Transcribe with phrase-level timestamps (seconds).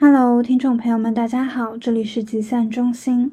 [0.00, 3.32] Hello，听众朋友们，大家好，这里是集散中心。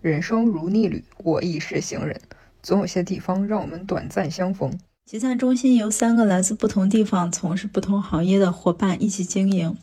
[0.00, 2.20] 人生如逆旅，我亦是行人，
[2.62, 4.72] 总有些地方让我们短暂相逢。
[5.04, 9.76] 集散中心由三个来自不同地方、从事不同行业的伙伴一起经营。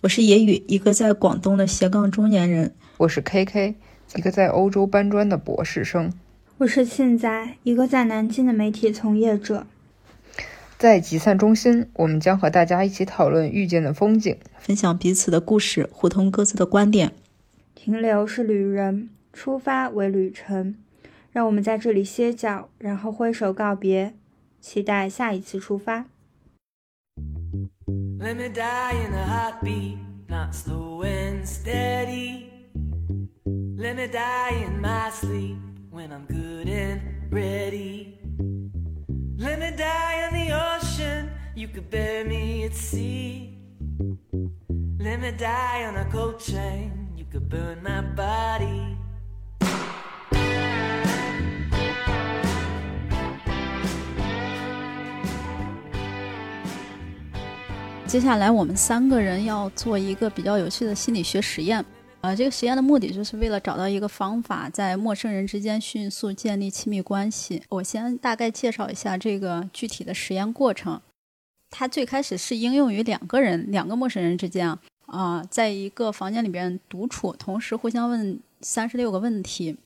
[0.00, 3.74] 我是野雨，一个在广东的斜杠中年人；我是 KK，
[4.14, 6.08] 一个在欧洲搬砖的博士生；
[6.56, 9.66] 我是庆仔，一个在南京的媒体从业者。
[10.78, 17.14] 在集散中心，我们将和大家一起讨论遇见的风景，分享彼此的故事，互通各自的观点。
[17.74, 20.76] 停留是旅人，出发为旅程。
[21.32, 24.12] 让我们在这里歇脚，然后挥手告别，
[24.60, 26.04] 期待下一次出发。
[28.18, 29.16] Let me die in
[39.38, 43.58] Let me die in the ocean, you could bury me at sea.
[44.98, 48.96] Let me die on a cold train, you could burn my body.
[58.06, 61.84] 接下来，我们三个人要做一个比较有趣的心理学实验。
[62.26, 67.62] 呃，这个实验的目的就是为了找到一个方法，在陌生人之间迅速建立亲密关系。
[67.68, 71.00] 我先大概介绍一下这个具体的实验过程。
[71.70, 79.76] 它最开始是应用于两个人、两个陌生人之间啊，啊，在一个房间里边独处，同时互相问三十六个问题。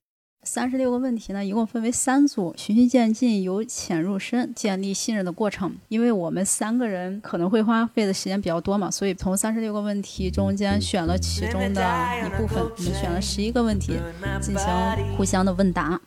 [0.42, 5.76] 三十六个问题呢，一共分为三组，循序渐进，由浅入深，建立信任的过程。
[5.88, 11.82] 因为我们三个人可能会花费的时间比较多嘛，所以从三十六个问题中间选了其中的
[12.24, 14.00] 一部分，我们选了十一个问题
[14.40, 16.00] 进行互相的问答。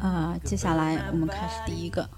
[0.00, 2.10] 啊，接下来我们开始第一个。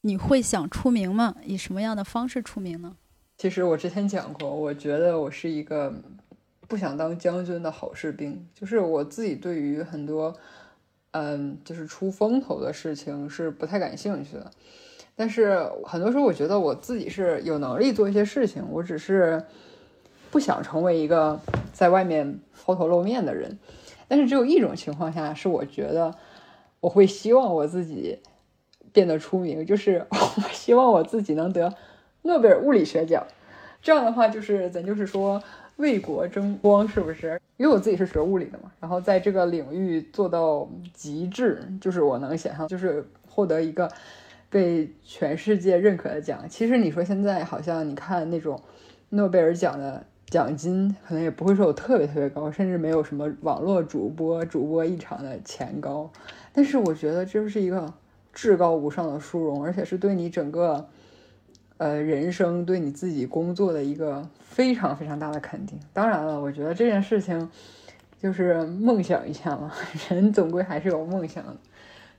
[0.00, 1.34] 你会想出名吗？
[1.44, 2.96] 以什么样的方式出名呢？
[3.36, 5.94] 其实我之前讲过，我觉得我是一个。
[6.66, 10.34] 不想当将军的好士兵，就是我自己对于很多，
[11.10, 14.50] 嗯，就是出风头的事情是不太感兴趣的。
[15.14, 19.44] 但是很多时候，我觉得我自己是有能力做一些事情，我只是
[20.30, 21.38] 不想成为一个
[21.72, 23.58] 在外面抛头露面的人。
[24.08, 26.14] 但是只有一种情况下，是我觉得
[26.80, 28.18] 我会希望我自己
[28.92, 31.74] 变得出名，就是 我希望我自己能得
[32.22, 33.26] 诺贝尔物理学奖。
[33.82, 35.42] 这样的话，就是咱就是说。
[35.76, 37.40] 为国争光是不是？
[37.56, 43.90] 因为我自己是学物理的嘛，然后在这个领域做到极致，就是我能想象，就是获得一个
[44.48, 46.44] 被全世界认可的奖。
[46.48, 48.60] 其实你说现在好像你看那种
[49.10, 56.10] 诺贝尔奖的奖金，可能也不会说有特别特别高，甚至没有什么网络主播主播一场的钱高。
[56.52, 57.92] 但是我觉得这是一个
[58.32, 60.88] 至高无上的殊荣，而且是对你整个。
[61.84, 65.78] 呃，人生对你自己工作的一个非常非常大的肯定。
[65.92, 67.46] 当然了，我觉得这件事情
[68.18, 69.70] 就是梦想一下嘛，
[70.08, 71.54] 人总归还是有梦想的。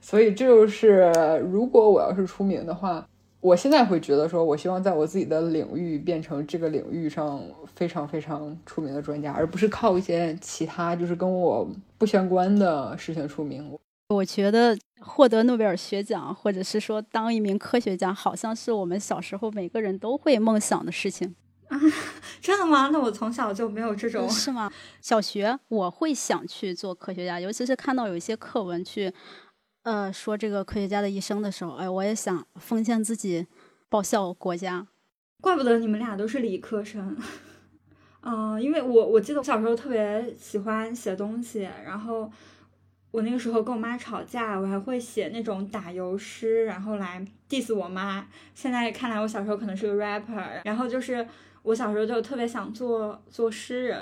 [0.00, 1.10] 所以这就是，
[1.50, 3.04] 如果我要是出名的话，
[3.40, 7.42] 我现在会觉得说，我希望在我自己的领域变成这个领域上
[7.74, 11.68] 非常非常出名的专家，而不是靠一些其他就是跟我
[11.98, 13.68] 不相关的事情出名。
[14.08, 21.34] 我觉得获得诺贝尔学奖，或者是说当一名科学家，好像是我们小时候每个人都会梦想的事情
[21.66, 21.80] 啊！
[22.40, 22.90] 真的吗？
[22.92, 24.70] 那我从小就没有这种是吗？
[25.00, 29.12] 小学我会想去做科学家，尤其是看到有一些课文去
[29.82, 33.48] 呃说这个科学家的一生的时候，哎，我也想奉献自己
[33.88, 34.86] 报效国家。
[35.40, 37.16] 怪不得你们俩都是理科生，
[38.22, 42.30] 嗯，因为我我记得我小时候特别喜欢写东西，然后。
[43.16, 48.26] 我那个时候跟我妈吵架，我还会写那种打油诗，然后来 diss 我妈。
[48.54, 50.60] 现在看来，我小时候可能是个 rapper。
[50.64, 51.26] 然后就是
[51.62, 53.98] 我小时候就特别想做做诗人，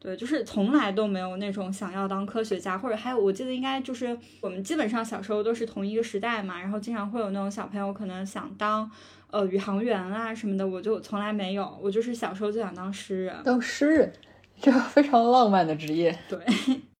[0.00, 8.90] 对，就是从来都没有那种想要当科学家，或者还有我记得应该就是我们基本上小时候都是同一个时代嘛，然后经常会有那种小朋友可能想当
[9.30, 14.12] 呃宇航员啊什么的，我就从来没有，我就是小时候就想当诗人，当诗人，
[14.60, 16.40] 这个非常浪漫的职业，对。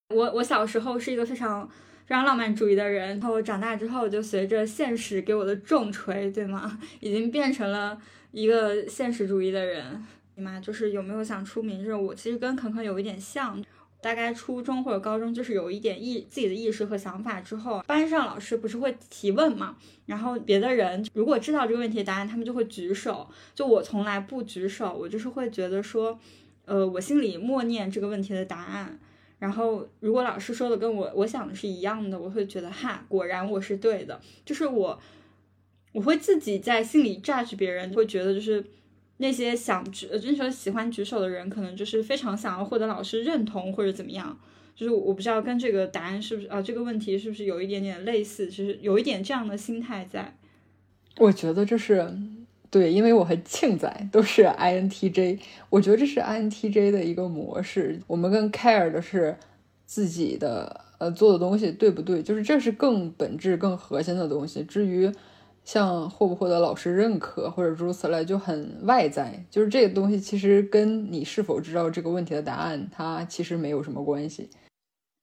[0.09, 1.67] 我我小时候是一个非常
[2.05, 6.79] 非常浪漫主义的人，然后长大之后就随着现实给我的重锤，对吗？
[6.99, 7.99] 已经变成了
[8.31, 10.03] 一个现实主义的人。
[10.35, 11.79] 你妈就是有没有想出名？
[11.79, 13.63] 就是我其实跟肯肯有一点像，
[14.01, 19.75] 大概初中或者高中就是有一点意自己的意识和想法之后，班上老师不是会提问嘛？
[20.07, 23.29] 然后别的人如果知道这个问题的答案，他们就会举手。
[23.53, 26.17] 就我从来不举手，我就是会觉得说，
[26.65, 28.97] 呃，我心里默念这个问题的答案。
[29.39, 34.19] 然后，如果老师说的跟我我想的是一样的，我会觉得哈，果然我是对的。
[34.45, 35.01] 就是我，
[35.93, 38.63] 我会自己在心里 judge 别人，会觉得就是
[39.17, 44.37] 那些想举，就是说喜欢举手的人，可能就是非常想要获得老师认同或者怎么样。
[44.75, 50.37] 就是我不知道跟这个答案是不是啊，这个问题是不是有一点点类似，就是有一点这样的心态在。
[51.17, 52.17] 我觉得这是
[52.71, 55.39] 对，因为我和庆仔都是 INTJ，
[55.69, 57.99] 我觉得这是 INTJ 的一个模式。
[58.07, 59.35] 我们更 care 的是
[59.85, 64.63] 自己的呃做的东西对不对，就是这是更本质、更核心的东西。
[64.63, 65.11] 至于
[65.63, 74.49] 像获不获得老师认可或者诸如此类，就很外在，就是这个东西其实跟你是否知道这个问题的答案，它其实没有什么关系。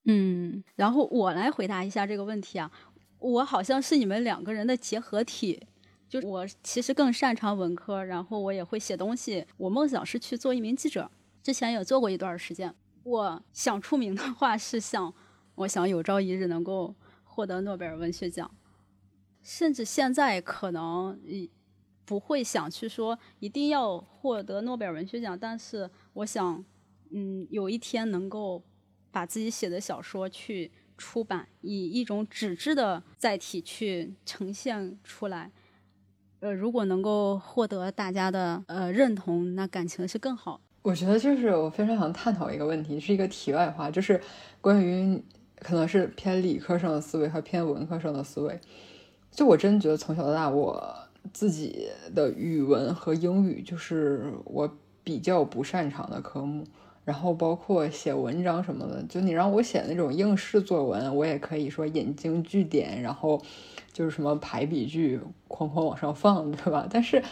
[0.05, 2.71] 嗯，然后我来回答一下这个问题啊，
[3.19, 5.63] 我好像是你们两个人的结合体，
[6.09, 11.11] 就我其实更擅长文科，然后我也会写东西，我梦想是去做一名记者，
[11.43, 12.75] 之前也做过一段时间。
[13.03, 15.13] 我想出名的话是想，
[15.55, 16.95] 我想有朝一日能够
[17.25, 18.51] 获得诺贝尔文学奖，
[19.43, 21.21] 甚至现在可能
[22.05, 26.65] 不会想去说一定要获得诺贝尔文学奖，但是我想，
[27.11, 28.63] 嗯，有一天能够。
[29.13, 35.51] 把自己写的小说去出版，以一种纸质的载体去呈现出来。
[36.47, 40.61] 呃，如果能够获得大家的呃认同，那感情是更好。
[40.83, 44.21] 我觉得就是我非常想探讨一个问题，是一个题外话，就是
[44.61, 45.21] 关于
[45.59, 48.61] 可能是偏理科生的思维和偏文科生的思维。
[49.33, 50.97] 就我真觉得从小到大，我
[51.33, 54.73] 自己的语文和英语就是我
[55.03, 56.65] 比较不擅长的科目。
[57.05, 63.41] 然后包括写文章什么的，就你让我写那种应试作文，我也可以说引经据典，然后
[63.97, 66.87] 就是什么排比句，哐哐往上放，对吧？
[66.91, 67.23] 但是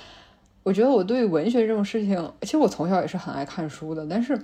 [0.63, 4.39] 我觉得我对文学这种事情，其实我从小也是很爱看书的，但是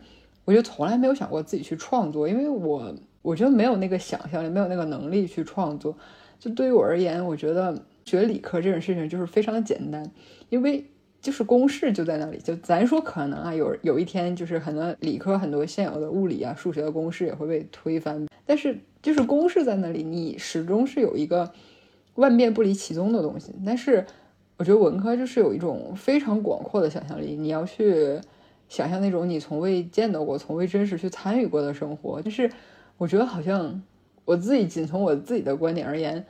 [0.44, 5.96] 我就从来没有想过自己去创作，因为我我觉得没有那个想象力，没有那个能力去创作。
[6.38, 10.10] 就对于我而言，我觉得学理科这种事情就是非常的简单，
[10.50, 10.84] 因为。
[11.22, 21.52] 就是公式就在那里，就咱说可能啊，有有一天就是很多理科很多现有的物理啊、数学的公式也会被推翻，但是就是公式在那里，你始终是有一个
[22.20, 23.52] 万变不离其宗的东西。
[23.66, 24.06] 但是
[24.56, 28.20] 我觉得文科就是有一种非常广阔的想象力，你要去
[28.68, 32.22] 想象那种你从未见到过、从未真实去参与过的生活。
[32.22, 32.50] 就是
[32.96, 33.82] 我觉得好像
[34.24, 36.24] 我自己仅从我自己的观点而言，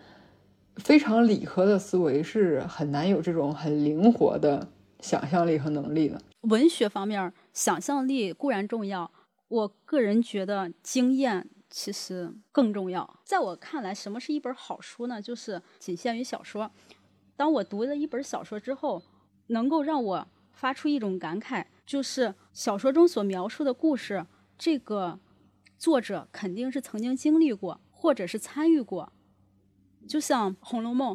[0.76, 4.68] 非常理科的思维是很难有这种很灵活的。
[5.02, 9.10] 想象力和能力的文学方面，想象力固然重要，
[9.48, 13.18] 我个人觉得经验其实更重要。
[13.24, 15.22] 在我看来，什么是一本好书呢？
[15.22, 16.70] 就是仅限于小说。
[17.36, 19.02] 当我读了一本小说之后，
[19.46, 24.26] 能够让我发出一种感慨，就是小说中所描述的故事，
[24.58, 25.18] 这个
[25.78, 29.12] 作者肯定是曾经经历过，或者是参与过。
[30.08, 31.14] 就像《红楼梦》，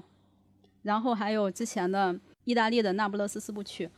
[0.81, 2.19] 然后还有之前的。
[2.45, 3.89] 意大利的那不勒斯四部曲，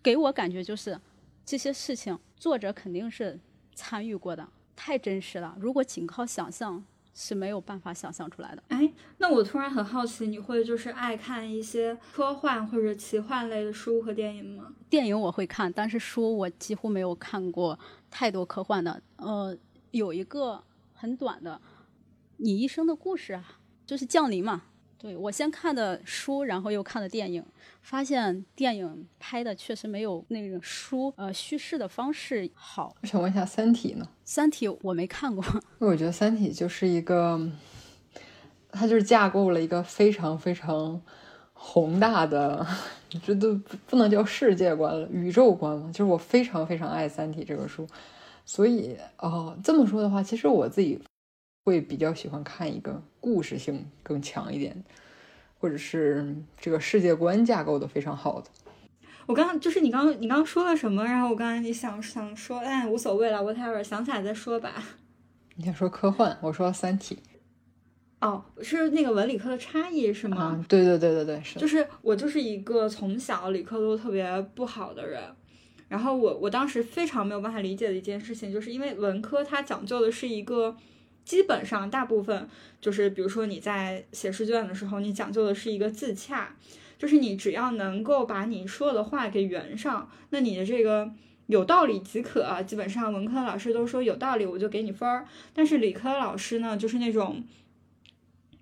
[0.00, 1.00] 给我感觉就是
[1.44, 3.40] 这些事情作者肯定是
[3.74, 4.48] 参与过的，
[4.80, 5.56] 太真实了。
[5.58, 8.62] 如果仅靠想象是没有办法想象出来的。
[8.68, 14.72] 哎，那我突然很好奇，你会就是爱看一些科幻或者奇幻类的书和电影吗？
[14.88, 17.76] 电影我会看，但是书我几乎没有看过
[18.08, 19.02] 太多科幻的。
[19.16, 19.56] 呃，
[19.90, 20.62] 有一个
[20.94, 21.56] 很短的
[22.36, 24.62] 《你一生的故事》啊，就是降临嘛。
[24.98, 27.44] 对我先看的书，然后又看的电影，
[27.82, 32.96] 发现电影拍的确实没有那个书呃叙事的方式好。
[33.00, 34.04] 我想问一下，《三体》呢？
[34.24, 35.44] 《三体》我没看过。
[35.80, 37.40] 因为我觉得《三体》就是一个，
[38.72, 41.00] 它就是架构了一个非常非常
[41.52, 42.66] 宏大的，
[43.22, 43.54] 这都
[43.86, 45.88] 不能叫世界观了，宇宙观嘛。
[45.92, 47.86] 就是我非常非常爱《三体》这个书，
[48.44, 51.00] 所以哦，这么说的话，其实我自己。
[51.64, 54.82] 会比较喜欢看一个故事性更强一点，
[55.58, 58.48] 或者是这个世界观架构的非常好的。
[59.26, 61.04] 我刚刚就是你刚刚你刚刚说了什么？
[61.04, 64.82] 然后我刚才你想想说，哎，无所谓了，whatever，想起来再说吧。
[65.56, 67.16] 你想说科幻，我说《三体》。
[68.26, 70.38] 哦，是那个文理科的差异是吗？
[70.38, 71.58] 啊，对对对对对，是。
[71.58, 75.22] 就是我就是一个从小理科都特别不好的人，
[75.88, 80.74] 然后我我当时非常没有办法理解的一件事情，就是因为文科它讲究的是一个。
[81.28, 82.48] 基本上大部分
[82.80, 86.56] 就是，比如说你在写试卷的时候，你讲究的是一个自洽，
[86.98, 91.12] 就是你只要能够把你说的话给圆上，那你的这个
[91.48, 92.62] 有道理即可。
[92.62, 95.26] 基本上文科老师都说有道理，我就给你分儿。
[95.52, 97.44] 但是理科老师呢，就是那种，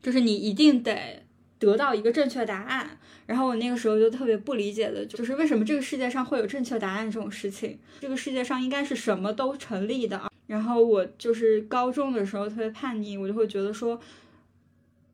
[0.02, 1.22] 就是你一定得
[1.60, 2.98] 得到一个正确答案。
[3.26, 7.78] 然后我那个时候就特别不理解的，就是为什么这个世界上会有正确答案这种事情？
[8.00, 10.28] 这个世界上应该是什么都成立的啊。
[10.46, 14.00] 然后我就是高中的时候特别叛逆，我就会觉得说，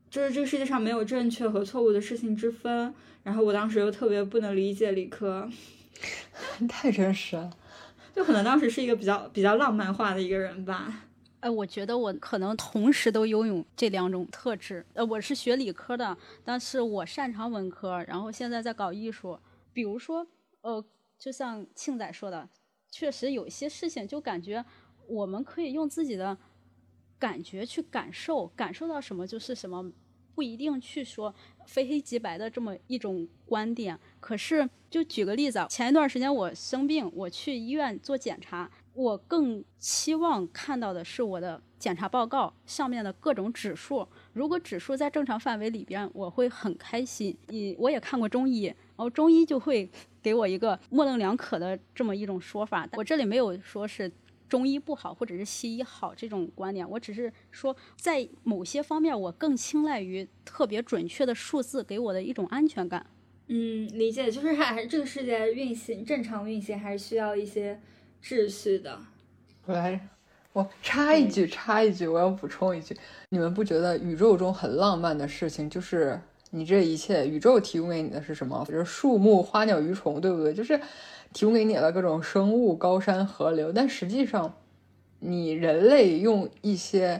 [0.09, 2.93] 就是这个世界上没有正确和错误的事情之分。
[3.23, 5.49] 然后我当时又特别不能理解理科，
[6.67, 7.49] 太真实了。
[8.13, 11.05] 就可能当时是一个比较比较浪漫化的一个人吧。
[11.39, 14.85] 哎，我觉得我可能同时都拥有这两种特质。
[14.93, 19.39] 呃，我是学理科的，但是我擅长文科，然后现在在搞艺术。
[19.73, 20.27] 比如说，
[20.61, 20.85] 呃，
[21.17, 22.47] 就像庆仔说的，
[22.91, 24.63] 确实有一些事情就感觉
[25.13, 26.37] 我们可以用自己的
[27.19, 29.91] 感觉去感受，感受到什么就是什么。
[30.35, 31.31] 不一定去说
[31.67, 47.37] 非黑即白的这么一种观点，可是就举个例子啊，前一段时间我生病，我去医院做检查，我更期望看到的是我的检查报告上面的各种指数，如果指数在正常范围里边，我会很开心。
[47.49, 49.87] 你我也看过中医，然后中医就会
[50.19, 54.11] 给我一个模棱两可的这么一种说法，我这里没有说是。
[54.53, 63.03] 中医不好，或者是西医好这种观点，我只是说，在某些方面，我更青睐于特别准确的数字给我的一种安全感。
[63.47, 67.81] 嗯，理解，就是还是这个世界运行正常运行，还是需要一些
[68.23, 68.99] 秩序的。
[69.65, 70.07] 我来，
[70.53, 72.95] 我插一句，插一句，我要补充一句，
[73.29, 78.63] 你们不觉得宇宙中很浪漫的事情，就是你这一切宇宙提供给你的是什么？
[78.69, 80.53] 就是树木、花鸟鱼虫，对不对？
[80.53, 80.79] 就是。
[81.33, 84.55] 提供给你了各种生物、高山、河流，但实际上，
[85.19, 87.19] 你人类用一些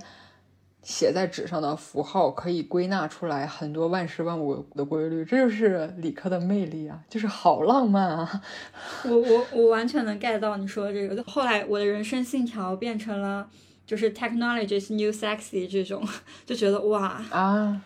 [0.81, 7.01] 写在纸上的符号，可以归纳出来很多万事万物的规律，这就是理科的魅力啊！
[7.09, 8.43] 就是好浪漫啊！
[9.05, 11.23] 我我我完全能 get 到你说的这个。
[11.23, 13.49] 后来我的人生信条变成了
[13.85, 16.05] 就是 technology is new sexy 这种，
[16.45, 17.81] 就觉得哇啊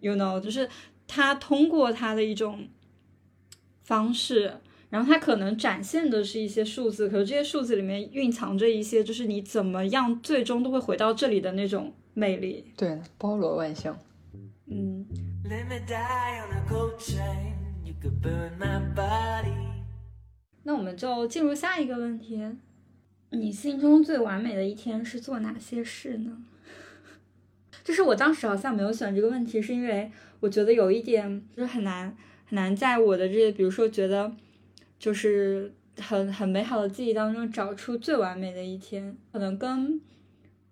[0.00, 0.68] ，you know，就是
[1.06, 2.66] 他通过他的一种
[3.84, 4.54] 方式。
[4.92, 12.70] 然后它可能展现的是一些数字，可是这些数字里面蕴藏着一些，就是你怎么样最终都会回到这里的那种魅力。
[12.76, 13.98] 对，包罗万象。
[14.66, 15.06] 嗯。
[20.62, 22.38] 那我们就进入下一个问题：
[23.30, 26.36] 你心中最完美的一天是做哪些事呢？
[27.82, 34.30] 就是我当时好像没有选这个问题，是因为我觉得有一点就是很难很难在我的这些，比如说觉得。
[35.02, 40.00] 就是很很美好的记忆当中找出最完美的一天，可能跟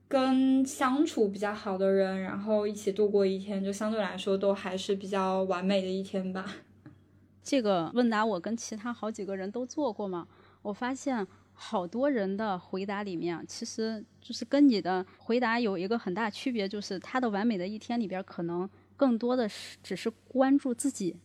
[0.06, 6.46] 跟相处比较好的人，然后一起度过一天，就相对来说都还是比较完美的一天吧。
[7.42, 10.28] 这个问答我跟其他好几个人都做过嘛，
[10.62, 21.16] 我发现好多人的回答里面，其实就是跟你的回答有一个很大区别，就是他的完美的一天里边，可能更多的是只是关注自己，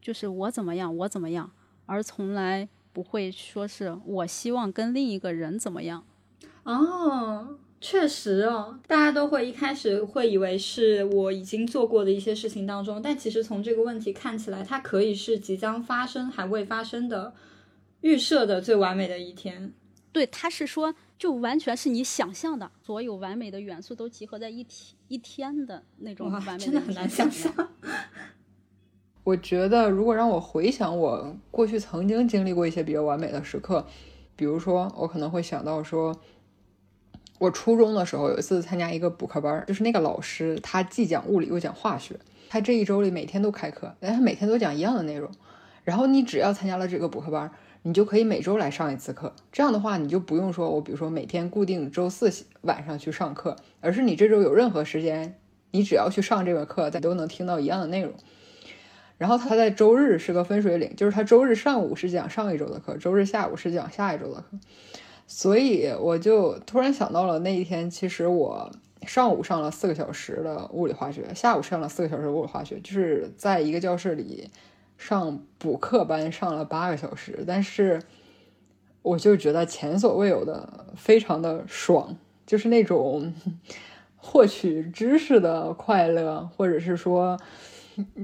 [0.00, 1.50] 就是我怎么样，我怎么样。
[1.86, 6.04] 而从来不会说是我希望跟另一个人怎么样，
[6.64, 17.34] 哦，确实哦，大家都会一开始会以为是我已经做过的一些事情当中，但其实从这个问题看起来，它可以是即将发生还未发生的
[18.02, 19.72] 预设的最完美的一天。
[20.12, 27.50] 对，他是说就完全是你想象的所有完美的元素都集合在一天一天的那种完美，真的很难想象。
[29.24, 33.86] 我觉得，如果让我回想我过去曾经经历过一些比较完美的时刻，
[34.34, 36.16] 比如说，我可能会想到说，
[37.38, 45.30] 我初中的时候有一次参加一个补课班，就是那个老师他既讲物理又讲化学，他这一周里每天都开课，但他每天都讲一样的内容，
[45.84, 47.52] 然后你只要参加了这个补课班，
[47.82, 52.28] 你就可以每周来上一次课，这样的话你就不用说我比如说每天固定周四
[52.62, 55.38] 晚上去上课，而是你这周有任何时间，
[55.70, 58.12] 你只要去上这门课，咱都能听到一样的内容。
[59.18, 64.58] 然后他在周日是个分水岭，就是他周日上午是讲上一周的课，周日下午是讲下一周的课。
[65.28, 68.70] 所以我就突然想到了那一天，其实我
[69.06, 74.50] 上午上了四个小时的物理化学，下午上了四个小时的物理化学，就是在一个教室里
[74.98, 77.44] 上补课班上了八个小时。
[77.46, 78.02] 但是
[79.02, 83.32] 我就觉得前所未有的非常的爽，就是那种
[84.16, 87.38] 获取知识的快乐，或者是说。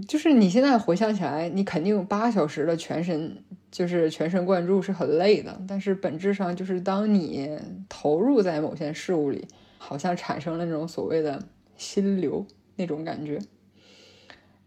[0.07, 3.37] 就是你现在回想起来，你肯定八小时的全神，
[3.71, 5.61] 就是全神贯注是很累的。
[5.69, 7.59] 但是本质上就是当你
[7.89, 9.47] 投入在某些事物里，
[9.77, 11.43] 好像产生了那种所谓的
[11.77, 12.47] 心流
[12.77, 13.39] 那种感觉。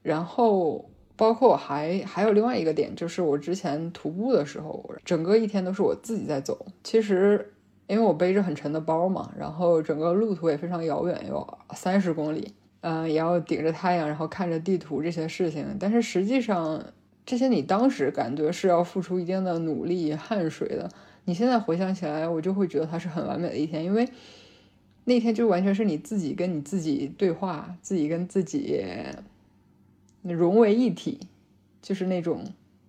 [0.03, 6.65] 然后包括我还还有另外一个点，就是我之前徒步的时候，整个一天都是我自己在走。
[6.83, 7.53] 其实
[7.87, 12.53] 因为我背着很沉的包嘛，然后整个路途也非常遥远，有三十公里。
[12.81, 16.83] 嗯，也要顶着太阳，然后看着地图这些事情，但是实际上，
[17.25, 20.89] 这些你当时感觉是要付出一定的努力、汗水的。
[21.25, 24.09] 你现在回想起来，我就会觉得它是很完美的一天，因为
[25.03, 28.83] 那天就完全是你自己跟你自己对话，自己跟自己
[30.23, 31.19] 融为一体，
[31.83, 32.43] 就是那种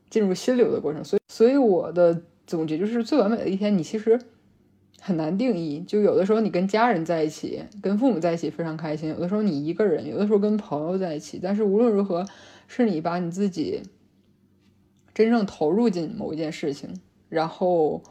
[0.09, 1.05] 进入心流的过程。
[1.05, 4.19] 所以，所以我的总结就是最完美的一天，你其实
[5.03, 5.81] 很难定义。
[5.81, 11.41] 就有的时候你跟家人在一起，跟父母在一起非常开心；有的时候你一个人，有的时候跟朋友在一起。
[11.43, 12.25] 但是无论如何，
[12.69, 13.83] 是你把你自己
[15.13, 16.89] 真正投入进某一件事情，
[17.29, 18.03] 然后。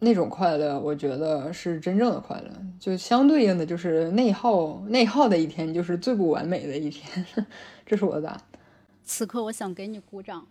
[0.00, 2.48] 那种快乐，我觉得是真正的快乐。
[2.78, 7.26] 就相对应的，就是内耗内耗的一天，就是最不完美的一天。
[7.84, 8.40] 这是我的答案。
[9.02, 10.46] 此刻，我想给你鼓掌。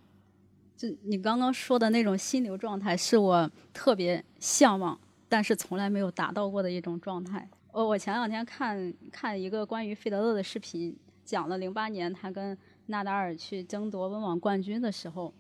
[0.76, 7.50] 就你刚刚说的那种心流状态，是我特别向往，但是从来没有达到过的一种状态。
[7.72, 12.58] 我我前两天看看一个关于费德勒的视频，讲了零八年他跟
[12.88, 15.34] 纳达尔去争夺温网冠军的时候。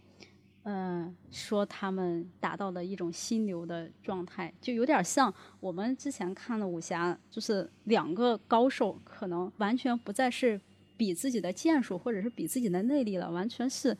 [0.69, 10.59] 嗯，说他们达到了一种心流的状态，就有点像我们之前看的武侠，就是两个高手可能完全不再是
[10.97, 13.97] 比自己的剑术或者是比自己的内力了，完全是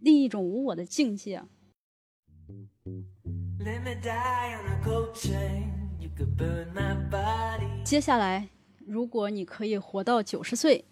[0.00, 1.42] 另一种无我的境界。
[7.84, 8.48] 接下来，
[8.86, 10.84] 如果你可以活到九十岁，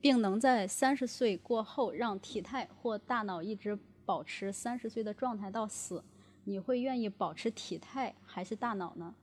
[0.00, 3.78] 并能在三十岁过后让体态或大脑一直。
[4.04, 6.02] 保持三十岁的状态到死，
[6.42, 9.14] 你会愿意保持体态还是大脑呢？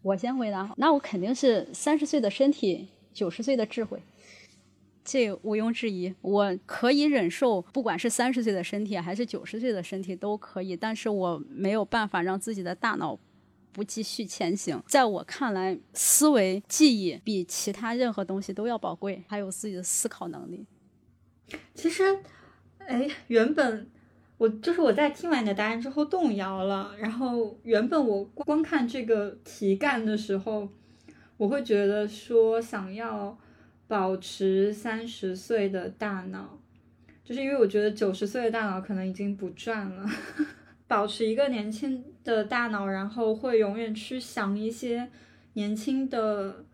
[0.00, 4.02] 我先回答，那我肯定是三十岁的身体，九十岁的智慧，
[5.06, 6.14] 这毋庸置疑。
[6.20, 13.18] 我可以忍受，不管是三十岁的身体还是九十岁的身体都可以，但是我没有办法让自己的大脑
[13.72, 14.82] 不继续前行。
[14.86, 20.66] 在我看来，思维记忆比其他任何东西都要宝贵，还有自己的思考能力。
[21.74, 22.18] 其实。
[22.88, 23.90] 哎，原本
[24.38, 26.94] 我就是我在听完你的答案之后动摇了。
[26.96, 30.68] 然后原本我光看这个题干的时候，
[31.36, 33.36] 我会觉得说想要
[33.88, 36.58] 保持三十岁的大脑，
[37.24, 40.08] 就是因为我觉得九十岁的大脑可能已经不转了。
[40.88, 45.10] 保持一个年轻的大脑，然后会永远去想一些
[45.54, 46.64] 年轻的。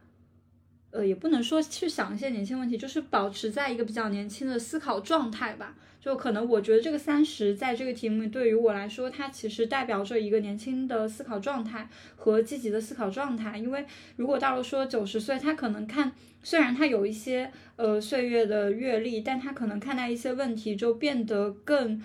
[0.91, 5.75] 呃，也不能说去想一些年轻问题，就是保持在一个比较年轻的思考状态吧。
[6.03, 13.57] 就可能我觉得这个三十在这个题目对于我来说，它其实代表着一个年轻的思考状态和积极的思考状态。
[13.57, 13.87] 因为
[14.17, 16.11] 如果到了说九十岁，他可能看，
[16.43, 22.03] 虽然他有一些呃岁月的阅历，但他可能看待一些问题就变得更，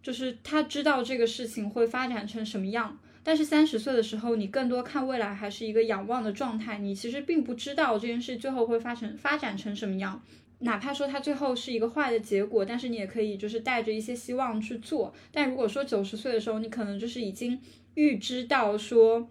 [0.00, 3.00] 就是他知道这个事情会发展成什么样。
[3.24, 6.78] 但是三十岁的时候，你更多看未来，还是一个仰望的状态。
[6.78, 10.22] 你其实并不知道这件事最后会发成发展成什么样，
[10.60, 15.12] 哪怕说它最后是一个坏的结果，但是你也可以就是带着一些希望去做。
[15.32, 17.58] 但如果说九十岁的时候，你可能就是已经
[17.94, 19.28] 预知到说，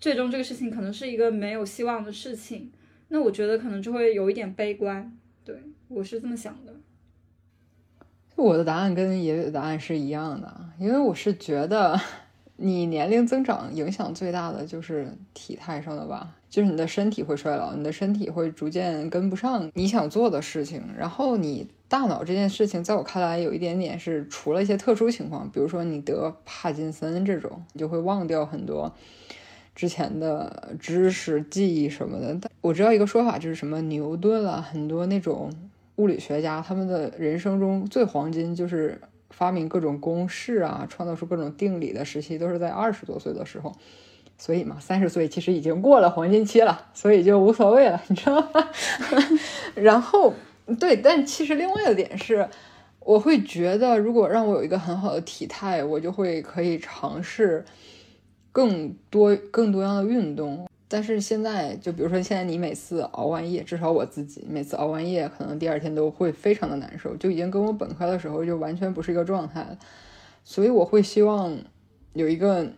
[0.00, 2.70] 最终这个事情可能是一个没有希望的事情，
[3.08, 5.16] 那我觉得可能就会有一点悲观。
[5.44, 6.74] 对我是这么想的。
[8.36, 12.00] 我的答案跟爷爷的答案是一样的，因为我是觉得。
[12.62, 20.82] 你年龄增长影响最大的就是体态上的吧，就是你的身体会衰老，你的身体会逐渐跟不上你想做的事情。
[20.94, 28.92] 然后你大脑这件事情，在我看来有一点点是除了一些特殊情况，比如说你得帕金森这种，你就会忘掉很多
[29.74, 32.36] 之前的知识、记忆什么的。
[32.38, 35.50] 但我知道一个说法，就是什么牛顿了，很多那种
[35.96, 39.00] 物理学家，他们的人生中最黄金就是。
[39.30, 43.72] 发明各种公式啊，创造出各种定理的时期都是在二十多岁的时候，
[44.36, 48.68] 所以嘛，三十岁其实已经过了黄金期了，所以就无所谓了，你知道吗？
[49.74, 50.34] 然后，
[50.78, 52.48] 对，但其实另外的点是，
[53.00, 57.64] 我会觉得，如果让我有一个很好的体态，我就会可以尝试
[58.52, 60.66] 更多、更多样的运动。
[60.92, 69.78] 但是现在，就比如说现在你每次熬完夜，至少我自己每次熬完夜，可能第二天都会非常的难受，就已经跟我本科的时候就完全不是一个状态了。
[70.42, 71.56] 所以我会希望
[72.14, 72.72] 有一个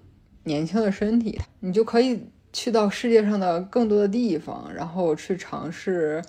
[0.45, 6.23] 年轻的身体，你就可以去到世界上的更多的地方，然后去尝试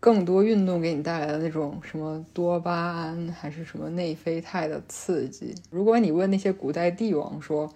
[0.00, 5.54] 更多运动给你带来的那种什么多巴胺还是什么内啡肽的刺激。
[5.70, 7.72] 如果你问那些古代帝王说，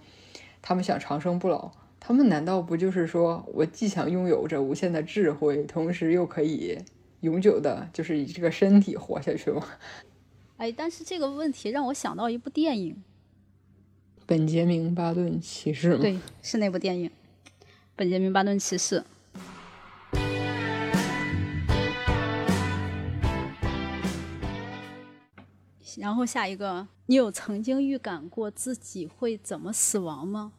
[0.61, 1.71] 他们想长生不老。
[1.99, 6.77] 他们难道不就是说我既想拥有着无限的智慧，同时又可以
[7.21, 9.63] 永久的，就是以这个身体活下去吗？
[10.57, 12.95] 哎，但是这个问题让我想到一部电影，
[14.25, 16.01] 《本杰明·巴顿骑士》吗？
[16.01, 17.09] 对，是那部电影
[17.95, 18.99] 《本杰明·巴顿骑士》。
[25.97, 30.53] 然后下一个，你有曾经预感过自己会怎么死亡吗？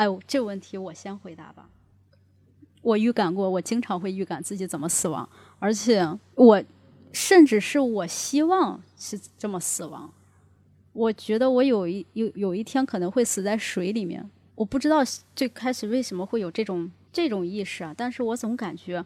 [0.00, 1.68] 哎，这问题我先回答吧。
[2.80, 6.64] 我预感过，我经常会预感自己怎么死亡，而且我
[7.12, 10.10] 甚至是我希望是这么死亡。
[10.94, 14.30] 我觉得我有一有有一天可能会死在水里面。
[14.54, 15.00] 我不知道
[15.36, 19.04] 最开始为什么会有这种这种意识啊，但是我总感觉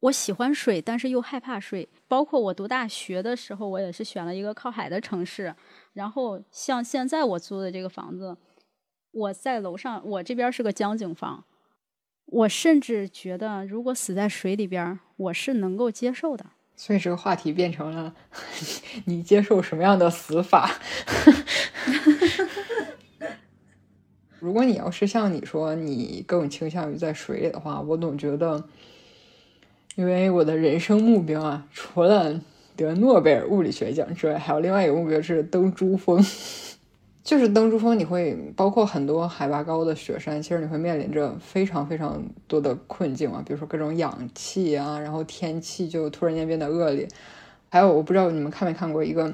[0.00, 1.86] 我喜欢水，但是又害怕水。
[2.08, 5.54] 包括我读大学的时候，我也是选了一个靠海的城市。
[5.92, 8.34] 然后像现在我租的这个房子，
[9.12, 11.44] 我在楼上，我这边是个江景房。
[12.26, 16.46] 我甚至觉得，如果死在水里边，我是能够接受的。
[16.76, 18.14] 所以这个话题变成了
[19.06, 20.70] 你接受什么样的死法？
[24.38, 28.64] 如果你要是像你说你更倾向于在水里的话，我总觉得，
[29.96, 32.40] 因为我的人生目标啊，除了
[32.76, 36.24] 得诺贝尔物理学奖之外，还有另外一个目标是登珠峰。
[37.22, 47.06] 就是登珠峰，你会包括很多海拔高的雪山，其实你会面临着非常非常多的困境啊，比如说各种氧气啊，然后天气就突然间变得恶劣。
[47.68, 49.32] 还有，我不知道你们看没看过一个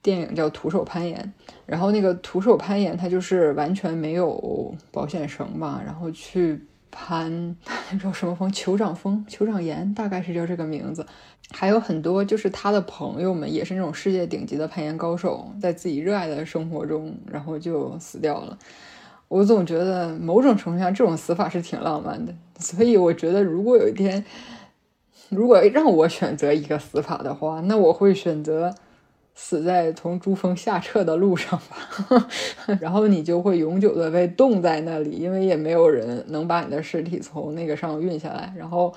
[0.00, 1.20] 电影叫《徒手攀岩》，
[1.66, 6.64] 然后那个徒手攀岩，它就是完全没有保险绳吧，然后去
[6.98, 7.54] 攀
[8.02, 8.50] 叫 什么峰？
[8.50, 11.06] 酋长峰、酋长岩，大概是叫这个名字。
[11.50, 18.58] 还有很多就是他的朋友们，也是那种世界顶级的攀岩高手，在自己热爱的生活中，然后就死掉了。
[19.28, 22.34] 我总觉得某种程度上，这种死法是挺浪漫的。
[22.58, 24.24] 所以我觉得，如果有一天，
[25.28, 28.74] 如果让我选择一个死法的话，那我会选择。
[29.38, 32.26] 死在从珠峰下撤的路上吧，
[32.80, 38.52] 然后你就会永久的被冻在那里，因为也没有人能把你的尸体从那个上运下来。
[38.56, 38.92] 然后，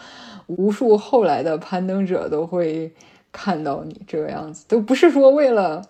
[0.48, 2.92] 无数后来的攀登者都会
[3.34, 5.84] 看到你这个样子，都不是说为了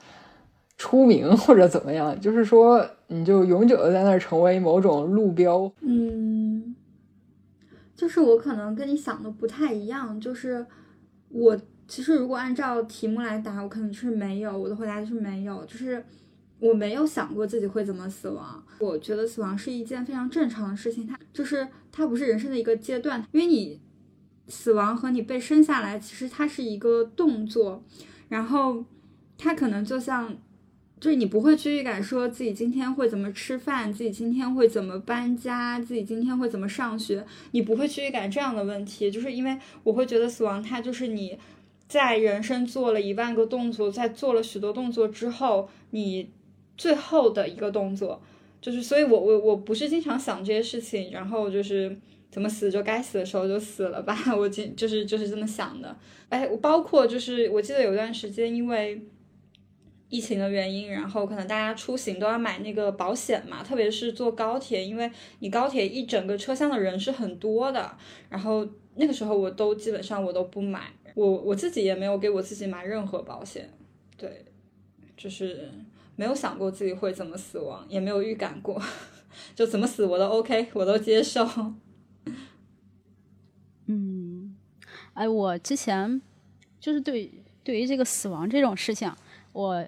[0.77, 5.71] 出名或者怎么样，就是说你就永久的在那儿成为某种路标。
[5.81, 6.75] 嗯，
[7.95, 10.65] 就是我可能跟你想的不太一样，就是
[11.29, 11.55] 我。
[11.89, 14.56] 其实，如果按照题目来答，我可能是没有。
[14.56, 16.06] 我的回答就是没有，就是
[16.60, 18.63] 我没有想过自己会怎么死亡。
[18.78, 23.82] 我觉得死亡是一件非常正常的事情，它就是它不是人生的一个阶段，因为你
[24.47, 27.84] 死亡和你被生下来，其实它是一个动作，
[28.30, 28.86] 然后
[29.36, 30.38] 它可能就像。
[30.99, 41.39] 就是你不会去预感说自己今天会怎么吃饭，自己今天会怎么搬家，自己今天会怎么上学，你不会去预感这样的问题，就是因为我会觉得死亡它就是你。
[41.89, 46.30] 在人生做了一万个动作，在做了许多动作之后，你
[46.78, 48.21] 最后的一个动作，
[48.62, 51.97] 就是，所以我我我不是经常想这些事情，然后就是
[52.30, 55.97] 怎么死就该死的时候就死了吧， 我经就是就是这么想的。
[56.30, 59.02] 哎，我包括就是我记得有段时间因为
[60.10, 67.97] 疫情的原因，然后可能大家出行都要买那个保险嘛，特别是坐高铁，因为你高铁一整个车厢的人是很多的，
[68.30, 70.93] 然后那个时候我都基本上我都不买。
[71.19, 73.69] 我我自己也没有给我自己买任何保险，
[74.15, 74.45] 对，
[75.17, 75.69] 就是
[76.15, 78.82] 没有想过自己会怎么死亡，也没有预感过，
[79.53, 81.45] 就怎么死我都 OK，我都接受。
[83.88, 84.55] 嗯，
[85.13, 86.21] 哎，我之前
[86.79, 87.29] 就是对
[87.65, 89.12] 对于这个死亡这种事情，
[89.51, 89.86] 我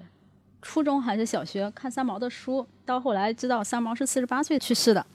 [0.62, 5.06] 初中还是小学看三毛的书，到后来知道三毛是四十八岁去世的，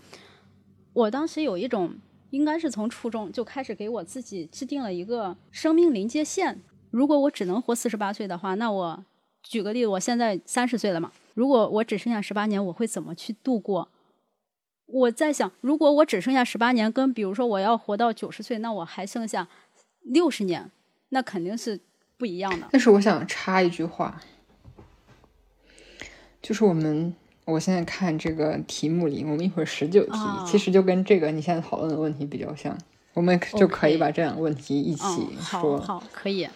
[0.94, 1.94] 我当时有一种。
[2.30, 6.60] 应该是从初中就开始给我自己制定了一个生命临界线。
[6.90, 9.04] 如果我只能活四十八岁的话，那我
[9.42, 11.12] 举个例子，我现在三十岁了嘛。
[11.34, 13.88] 如果我只剩下十八年，我会怎么去度过？
[14.86, 19.48] 我在想，如果我只剩下十八年，跟比如说我要活到九十岁，那我还剩下
[20.02, 20.70] 六十年，
[21.10, 21.80] 那肯定是
[22.16, 22.68] 不一样的。
[22.72, 24.20] 但是我想插一句话，
[26.40, 27.14] 就是我们。
[27.46, 32.76] 我现在看这个题目里，我们一会儿十九题，其实就跟这个你现在讨论的问题比较像，
[33.14, 35.80] 我们就可以把这两个问题一起说。
[35.80, 36.48] 好，可以。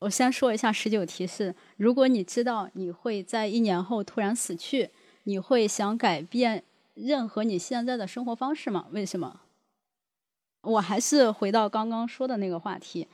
[0.00, 4.88] 我先说一下十九题是：如果你知道你会在一年后突然死去，
[5.24, 8.86] 你会想改变任何你现在的生活方式吗？
[8.90, 9.40] 为什么？
[10.62, 13.06] 我还是回到刚刚说的那个话题。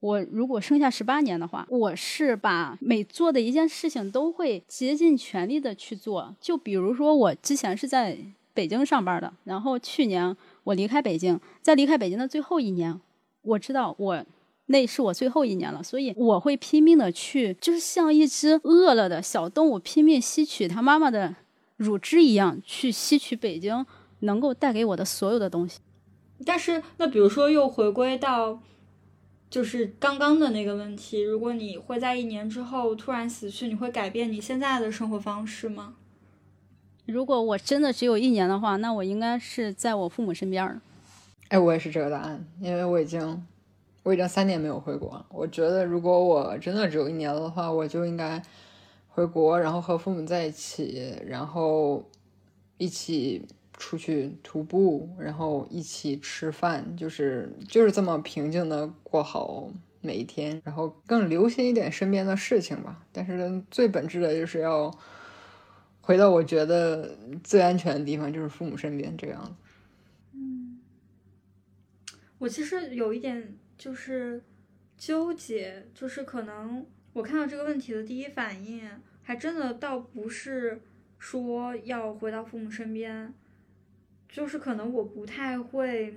[0.00, 6.34] 我如果剩下十八年的话，我是把每做的一件事情都会竭尽全力的去做。
[6.40, 8.16] 就比如说，我之前是在
[8.54, 10.34] 北京上班的，然后去年
[10.64, 12.98] 我离开北京，在离开北京的最后一年，
[13.42, 14.24] 我知道我
[14.66, 21.36] 那是我最后一年了，所以我会拼命的去，就是像一只饿了的小动物拼命吸取它妈妈的
[21.76, 23.84] 乳汁一样，去吸取北京
[24.20, 25.80] 能够带给我的所有的东西。
[26.46, 28.62] 但是，那比如说又回归到。
[29.50, 35.96] 就是刚刚的那个问题，如果你会在一年之后突然死去，你会改变你现在的生活方式吗？
[37.06, 40.80] 如果我真的只有一年的话，那我应该是在我父母身边儿。
[41.48, 43.44] 哎，我也是这个答案，因为我已经
[44.04, 45.26] 我已经三年没有回国了。
[45.30, 48.40] 我觉得如果我真的只有一年的话，我就应该
[49.08, 52.08] 回国，然后和父母在一起，然后
[52.78, 53.44] 一起
[53.80, 63.04] 出去徒步，然后一起吃饭，就是就是这么平静的过好每一天，然后更留心一点身边的事情吧。
[63.10, 64.94] 但是最本质的就是要
[66.02, 69.52] 回到我觉得最安全的地方，就是父母身边这个样子。
[70.34, 70.78] 嗯
[72.38, 74.42] 我其实有一点就是
[74.98, 78.82] 纠结，就是可能我看到这个问题的第一反应，
[79.22, 80.80] 还真的倒不是
[81.18, 83.32] 说要回到父母身边，
[84.32, 86.14] 就是可能我不太会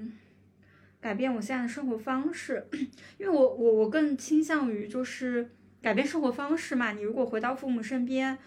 [1.02, 2.66] 改变我现在的生活方式，
[3.18, 5.50] 因为我我我更倾向于就是
[5.82, 6.92] 改变生活方式嘛。
[6.92, 8.38] 你如果回到父母身边。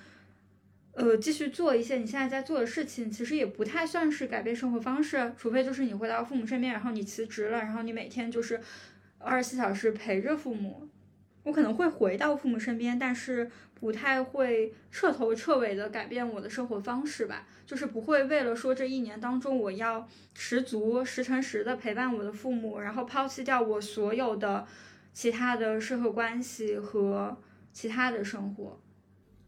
[0.99, 8.59] 呃，继续做一些你现在在做的事情，其实也不太算是改变生活方式，除非就是你回到父母身边，然后你辞职了，然后你每天就是
[9.19, 10.89] 二十四小时陪着父母。
[11.47, 24.67] 我可能会回到父母身边，但是不太会彻头彻尾的改变我的生活方式吧，就是不会为了说这一年当中我要十足十乘十的陪伴我的父母，然后抛弃掉我所有的
[25.13, 27.37] 其他的社会关系和
[27.73, 28.81] 其他的生活。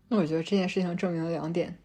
[0.09, 1.77] 那我觉得这件事情证明了两点，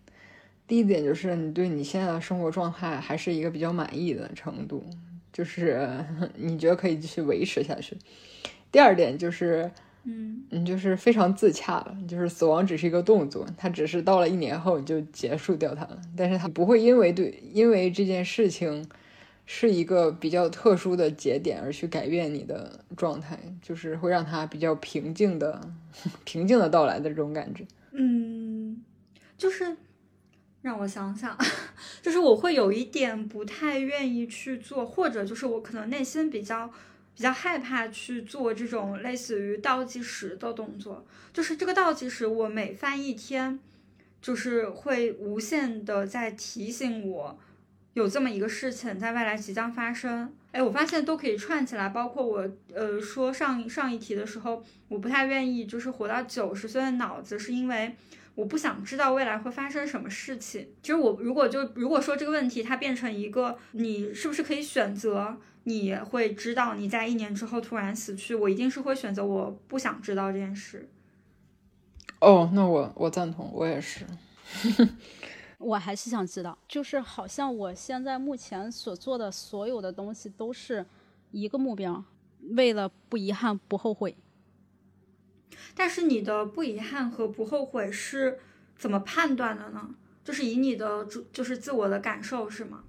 [0.67, 4.85] 第一点就是你对你现在的生活状态还是一个比较满意的程度，
[5.31, 6.05] 就是
[6.37, 7.97] 你觉得可以继续维持下去。
[8.71, 9.71] 第二点就是，
[10.05, 18.85] 嗯，你就是非常自洽了，就是死亡只是一个动作，它只是到了一年后就结束掉它了，但是它不会因为对因为这件事情
[19.45, 25.61] 是一个比较特殊的节点而去改变你的状态，就是会让它比较平静的
[26.25, 27.65] 平静的到来的这种感觉。
[27.91, 28.83] 嗯，
[29.37, 29.77] 就是
[30.61, 31.37] 让我想想，
[32.01, 36.69] 就是我会有一点不太愿意去做，或者就是我可能内心比较
[37.15, 41.05] 比较害怕去做这种类似于倒计时的动作。
[41.31, 43.59] 就是这个倒计时，我每翻一天，
[44.21, 47.39] 就是会无限的在提醒我
[47.93, 50.33] 有这么一个事情在未来即将发生。
[50.51, 57.95] 哎，我发现都可以串起来，包括我，呃，说上上一题的时候，我不太愿意就是活到九十岁的脑子，是因为
[58.35, 60.69] 我不想知道未来会发生什么事情。
[60.81, 70.89] 其实我如果就如果说这个问题它变成一个，你是不是可以选择，你会知道你在一年之后突然死去，我一定是会选择我不想知道这件事。
[72.19, 74.05] 哦，那我我赞同，我也是。
[75.59, 80.85] 我还是想知道，就是好像我现在目前所做的所有的东西都是
[81.31, 82.03] 一个目标，
[82.51, 84.15] 为了不遗憾、不后悔。
[85.75, 88.39] 但是你的不遗憾和不后悔是
[88.77, 89.89] 怎么判断的呢？
[90.23, 92.83] 就是以你的主，就是自我的感受是吗？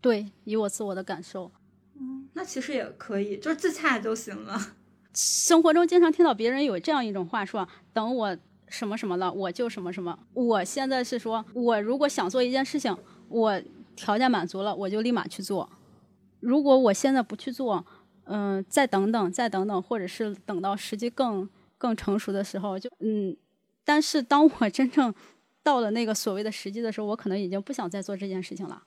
[0.00, 1.50] 对，以我自我的感受。
[1.98, 4.74] 嗯，那其实也可以，就是自洽就行了。
[5.14, 8.36] 生活中经常听到别人有这样一种话说：“等我。”
[8.70, 10.18] 什么什么了，我就什么什么。
[10.34, 12.94] 我现在是说，我如果想做一件事情，
[13.30, 13.58] 我
[13.96, 15.70] 条件满足了，我就立马去做。
[16.40, 17.86] 如果我现在不去做，
[18.24, 23.36] 嗯，再等等，再等等，或者是等到时机更更成熟的时候，就嗯。
[23.84, 25.14] 但是当我真正
[25.62, 28.82] 到了那个所谓的时机的时候，我可能已经不想再做这件事情了。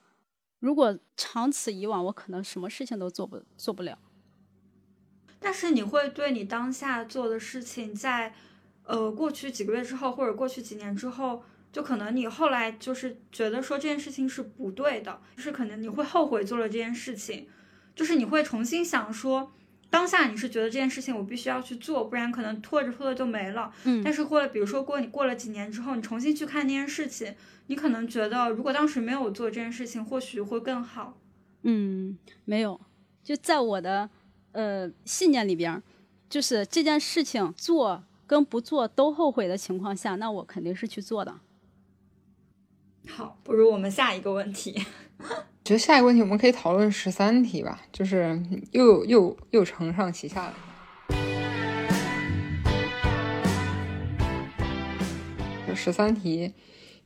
[0.60, 3.98] 如果长此以往，我可能什么事情都做不做不了。
[5.40, 8.34] 但是你会对你当下做的事情在。
[8.84, 17.48] 呃，过去几个月之后，或者过去几年之后，就可能你后来就是觉得说这件事情是不对的，就是可能你会后悔做了这件事情，
[17.94, 19.52] 就是你会重新想说，
[19.92, 23.70] 当下你是觉得这件事情我必须要去做，不然可能拖着拖着就没了。
[23.84, 24.02] 嗯。
[24.02, 27.34] 但是过了，比如说过你过了几年之后，你重新去看那件事情，
[27.66, 31.18] 你可能觉得如果当时没有做这件事情，或许会更好。
[31.62, 32.80] 嗯，没有，
[33.22, 34.08] 就在我的
[34.52, 35.82] 呃信念里边，
[36.30, 38.02] 就是这件事情做。
[38.24, 41.40] 跟不做都后悔的情况下，那我肯定是去做的。
[43.06, 44.86] 好，不如我们下一个问题。
[45.64, 50.54] 觉得下一个问题我们可以讨论十三题吧，就是又又又承上启下了。
[55.74, 56.52] 十三题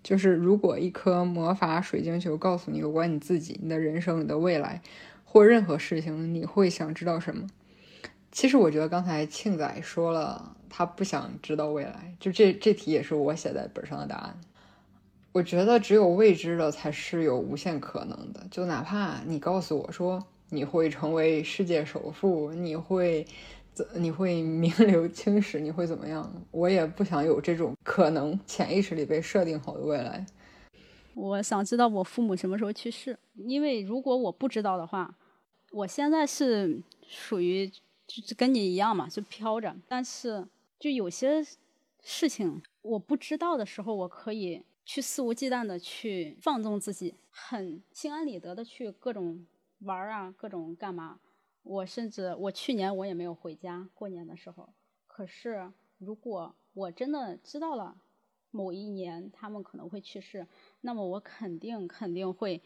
[0.03, 4.81] 就是，如果一颗魔法水晶球告诉你有关你自己、你的人生、你的未来
[5.25, 7.47] 或任何事情，你会想知道什么？
[8.33, 10.53] 其实我觉得刚才庆仔说了。
[10.69, 14.39] 他不想知道未来，就这这题也是我写在本上的答案。
[15.37, 18.43] 我觉得只有未知的才是有无限可能的。
[18.51, 20.19] 就哪怕你告诉我说
[20.49, 23.27] 你会成为世界首富，你会
[23.75, 26.33] 怎你会名留青史，你会怎么样？
[26.51, 30.25] 我也不想有这种可能，潜意识里被设定好的未来。
[31.13, 35.15] 我想知道我父母什么时候去世，因为如果我不知道的话，
[35.71, 39.77] 我现在是属于就跟你一样嘛，就飘着。
[39.87, 40.47] 但是
[40.79, 41.45] 就有些
[42.03, 49.45] 事情我不知道的时候，我可以去肆无忌惮的去放纵自己，很心安理得的去各种
[49.81, 51.21] 玩啊，各种干嘛。
[51.65, 54.73] 我甚至我去年我也没有回家过年的时候。
[55.09, 57.97] 可是如果我真的知道了
[58.53, 60.47] 某一年他们可能会去世，
[60.83, 62.63] 那么我肯定肯定会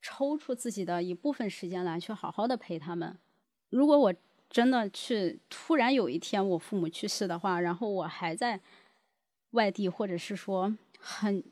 [0.00, 3.18] 抽出自己的一部分时间来去好好的陪他们。
[3.70, 4.14] 如果我
[4.48, 8.60] 真的去突然有一天我父母去世的话，然后我还在
[9.50, 11.42] 外地，或者是说很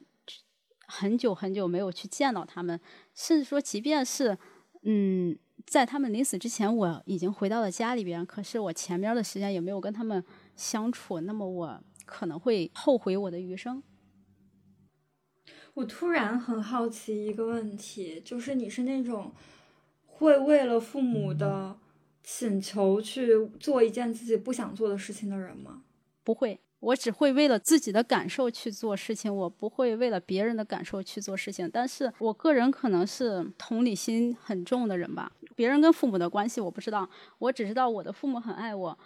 [0.86, 2.78] 很久很久没有去见到他们，
[3.14, 4.36] 甚至说即便是
[4.82, 10.22] 嗯，在他们临死之前我已经回到了家里边，可是我前面的时间也没有跟他们
[10.54, 13.82] 相处，那么我可能会后悔我的余生。
[15.74, 19.32] 我突然很好奇一个问题，就是你是那种
[20.06, 21.78] 会为了父母的。
[22.28, 25.84] 请求去做一件自己不想做的事情的人吗？
[26.24, 31.68] 不会，我只会为了自己的感受去做事情，我不会为了别人的感受去做事情。
[31.68, 35.32] 但是我个人可能是同理心很重的人吧。
[35.56, 38.96] 别人跟父母的关系我不知道，我只知道我的父母很爱我，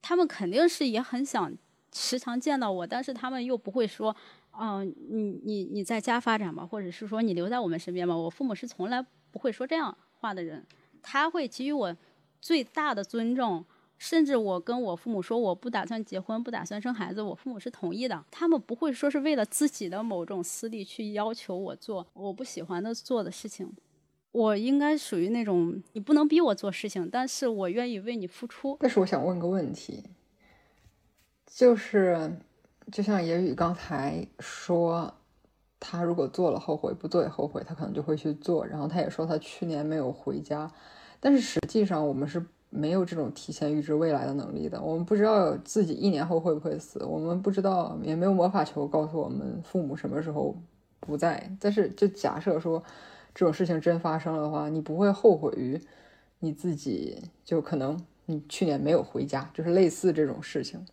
[0.00, 1.52] 他们肯定是也很想
[1.92, 4.14] 时常见到我，但是他们又不会说，
[4.56, 8.16] 嗯，你你你在家发展吧，或者是说你留在我们身边吧。
[8.16, 10.64] 我父母是从来不会说这样话的人，
[11.02, 11.96] 他会给予我。
[12.40, 13.64] 最大的尊重，
[13.96, 18.24] 甚至我跟我父母说我不打算结婚，不打算生孩子，我父母是同意的。
[18.30, 23.72] 他们不会说是为了自己的某种私利去要求我做我不喜欢的做的事情。
[24.32, 28.76] 我应该属于那种你不能逼我做事情，但是我愿意为你付出。
[28.80, 30.02] 但是我想问个问题，
[31.46, 32.36] 就是
[32.90, 35.14] 就像言语刚才说，
[35.78, 38.66] 他如果做了后悔，不做也后悔，他可能就会去做。
[38.66, 40.68] 然后他也说他去年没有回家。
[41.20, 44.82] 但是实际上，我们是没有这种提前预知未来的能力的。
[44.82, 50.56] 我们不知道自己一年后会不会死，我们不知道，也没有魔法球告诉我们父母什么时候
[50.98, 51.50] 不在。
[51.60, 52.82] 但是，就假设说
[53.32, 55.80] 这种事情真发生了的话，你不会后悔于
[56.40, 60.84] 你自己，就可能你去年没有回家，就是类似这种事情。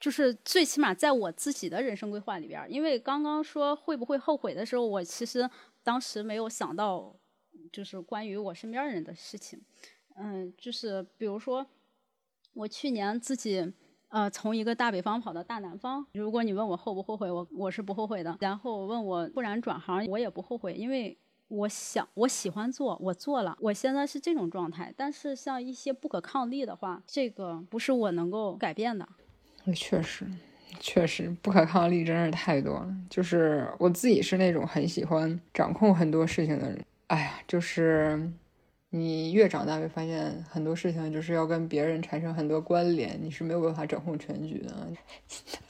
[0.00, 5.50] 就是最起码在我自己的人生规划里边，因为刚刚说会不会后悔的时候，我其实。
[5.84, 7.16] 当时没有想到，
[7.72, 9.60] 就是关于我身边人的事情，
[10.16, 11.66] 嗯，就是比如说，
[12.54, 13.72] 我去年自己
[14.08, 18.36] 呃从一个大北方跑到大南方，如果你问我后不后悔，我我是不后悔的。
[18.40, 21.16] 然后问我不然转行，我也不后悔，因为
[21.48, 24.92] 我想我喜欢做，我做了，我现在是这种状态。
[24.96, 29.08] 但是像一些不可抗力的话，这个不是我能够改变的。
[29.74, 30.26] 确实。
[30.80, 36.82] 确实不可抗力真是太多了，就是我自己是那种很喜欢掌控很多事情的人。
[37.12, 38.32] 哎呀，就是
[38.88, 44.74] 你越长大越发现很多事情就是要跟别人产生很多关联，你是没有办法掌控全局的。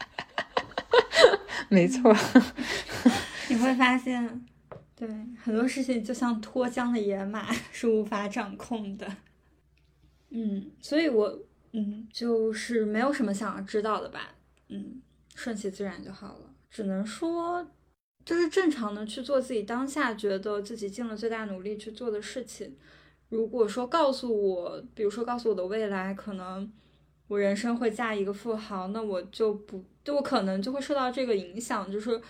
[1.68, 2.14] 没错，
[3.50, 4.46] 你会发现，
[4.94, 5.08] 对
[5.42, 9.16] 很多事情就像脱缰的野马 是无法掌控的。
[10.30, 11.36] 嗯，所以我
[11.72, 14.32] 嗯就是没有什么想要知道的吧。
[14.68, 15.02] 嗯，
[15.34, 16.54] 顺其自然就好了。
[16.70, 17.66] 只能说，
[18.24, 22.76] 就是正常的去做自己当下觉得自己尽了最大努力去做的事情。
[23.28, 26.70] 如果说告诉我，比如说告诉我的未来，可能
[27.28, 32.20] 我人生会嫁一个富豪，那我就不，就我可能就会受到这个影响，就是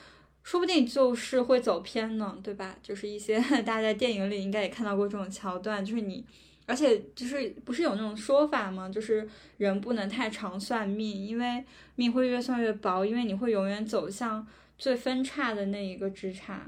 [0.42, 2.76] 说不定就是会走偏呢，对吧？
[2.82, 6.24] 就是一些 大家在电影里应该也看到过这种桥段，就是你。
[6.64, 8.88] 而且就是不是有那种说法吗？
[8.88, 9.28] 就是
[9.58, 11.62] 人不能太常算命，因为
[11.96, 14.46] 命会越算越薄，因为你会永远走向
[14.82, 16.58] 最分叉的那一个枝杈，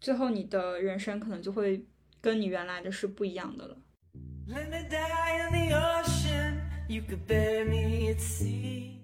[0.00, 1.86] 最后你的人生可能就会
[2.20, 3.76] 跟你原来的是不一样的了。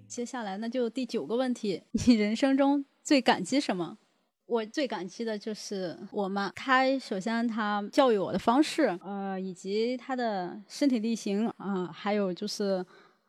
[0.09, 3.97] 接下来那就第九个问题，你人生中最感激什么？
[4.47, 12.85] 我最感激的就是我妈，她首先她教育我的方式，呃，以及她的身体力行，啊，还有就是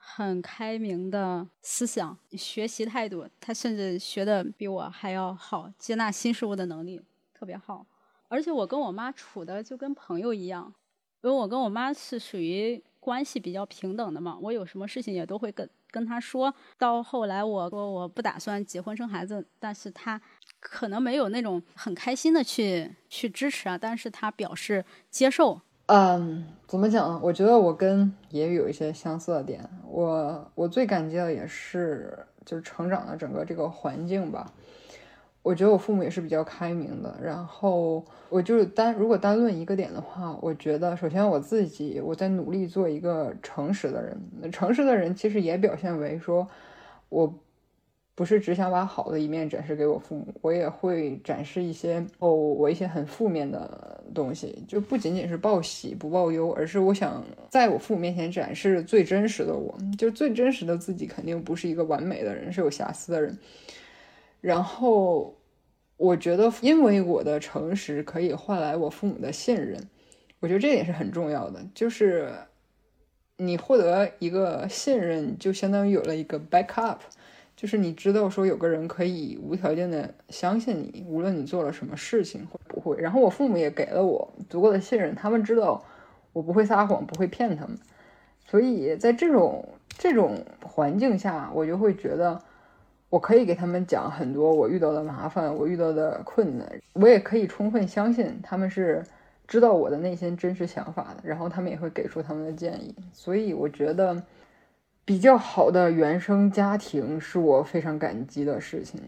[0.08, 7.02] 很开明的思想、学习态度，她甚至学的比我还要好，接纳新事物的能力
[7.34, 7.84] 特别好。
[8.28, 10.72] 而且我跟我妈处的就跟朋友一样，
[11.22, 16.54] 因为我跟我妈是属于关系比较平等的嘛，我有什么事情也都会跟跟她说。
[16.78, 20.20] 到后来我说我不打算结婚生孩子，但是她。
[20.58, 25.60] 可能没有那种很开心的去去支持啊，但是她表示接受。
[25.86, 27.20] 嗯，怎么讲呢？
[27.22, 29.68] 我觉得我跟也有一些相似的点。
[29.88, 34.52] 我我最感激的也是就是成长的整个这个环境吧。
[35.42, 37.16] 我觉得我父母也是比较开明的。
[37.22, 44.50] 然后我就是单如果单论一个点的话，我觉得首先我自己我在努力做一个诚实的人。
[44.50, 46.48] 诚实的人其实也表现为说，
[47.08, 47.32] 我。
[48.16, 63.38] 不是只想把好的一面展示给我父母，我也会展示一些哦，我一些很负面的东西，就不仅仅是报喜不报忧，而是我想在我父母面前展示最真实的我，就最真实的自己，肯定不是一个完美的人，是有瑕疵的人。
[64.40, 65.36] 然后
[65.98, 69.78] 我觉得，因为我的诚实可以换来我父母的信任，
[70.40, 72.32] 我觉得这也是很重要的，就是
[73.36, 77.00] 你获得一个信任，就相当于有了一个 backup。
[77.56, 83.00] 就是你知道说有个人可以无条件的相信你，无论你做了什么事情会不会。
[83.00, 85.82] 然后我父母也给了我足够的信任，他们知道
[86.34, 87.74] 我不会撒谎，不会骗他们。
[88.46, 92.38] 所以在这种这种环境下，我就会觉得
[93.08, 99.02] 我可以给他们讲很多我遇到的麻烦，我遇到的困难，我也可以充分相信他们是
[99.48, 102.94] 知道我的内心真实想法的，然后他们也会给出他们的建议。
[103.14, 104.22] 所以我觉得。
[105.06, 109.00] 比较好的原生家庭是我非常感激的事情，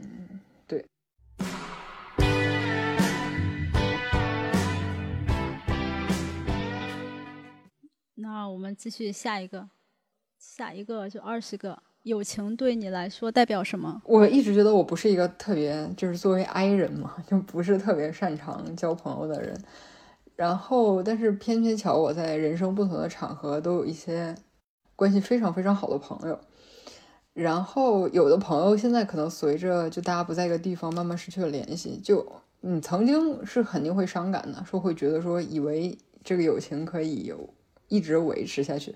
[0.65, 0.87] 对。
[8.15, 9.69] 那我们继续下一个，
[10.39, 11.83] 下一个就二十个。
[12.05, 14.01] 友情对你来说代表什么？
[14.05, 19.61] 我一直觉得我不是一个特别，就是作为 I 人嘛，就不是特别擅长交朋友的人。
[20.37, 24.33] 然后，但是偏偏巧，我在人生不同的场合都有一些。
[24.99, 26.37] 关系非常非常好的朋友，
[27.33, 32.01] 然后有的朋友现在可能随着就大家不在一个地方，慢慢失去了联系。
[32.03, 32.27] 就
[32.63, 37.49] 你曾经是肯定会伤感的，说会觉得说以为这个友情可以有
[37.87, 38.93] 一直维持下去，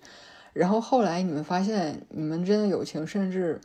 [0.53, 3.61] 然后后来你们发现你们之间的友情甚至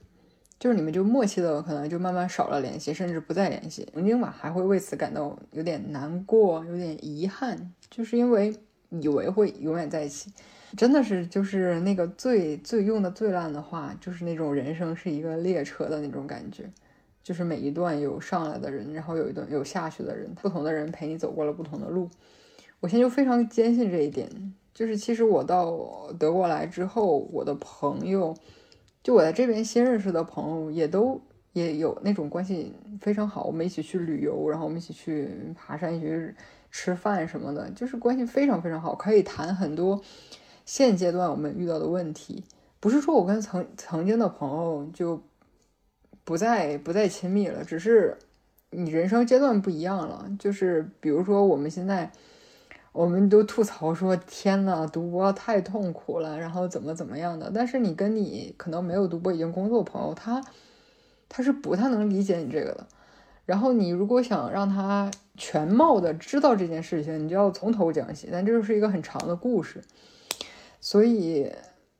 [0.59, 3.89] 就是你们就默契的可能就慢慢少了联系，甚至不再联系。
[3.95, 8.55] 曾经吧还会为此感到有点难过，有点遗憾，就是因为
[8.91, 10.31] 以为会永远在一起。
[10.75, 16.69] 真的是，就是那个最最用的最烂的话，就是那种人生是一个列车的那种感觉，
[17.23, 22.09] 就是每一段有上来的人，然后有一段有下去的人，不同的人陪你走过了不同的路。
[22.79, 24.29] 我现在就非常坚信这一点，
[24.73, 28.35] 就是其实我到德国来之后，我的朋友，
[29.01, 31.19] 就我在这边新认识的朋友，也都
[31.53, 36.35] 也有那种关系非常好，我们一起去旅游，然后我们一起去爬山，一起去
[36.69, 39.99] 吃饭什么的，就是关系非常非常好，可以谈很多。
[40.67, 42.43] 现阶段我们遇到的问题，
[42.81, 45.23] 不是说我跟曾曾经的朋友就
[46.25, 48.17] 不再不再亲密了，只是
[48.71, 50.29] 你人生阶段不一样了。
[50.37, 52.11] 就是比如说我们现在，
[52.91, 57.49] 我们都吐槽说天呐，读博太痛苦了，然后怎么怎么样的。
[57.55, 60.43] 但是你跟你可能没有读博已经工作朋友，他
[61.29, 62.85] 他是不太能理解你这个的。
[63.45, 69.81] 然后你如果想让他全貌的知道这件事情，你就要从头讲起，但这就是一个很长的故事。
[70.79, 71.51] 所以，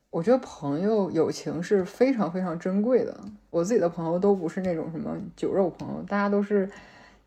[0.10, 3.16] 我觉得朋友友情是非常非常珍贵的。
[3.50, 6.70] 我自己的朋友都不是那种什么酒肉朋友，大家都是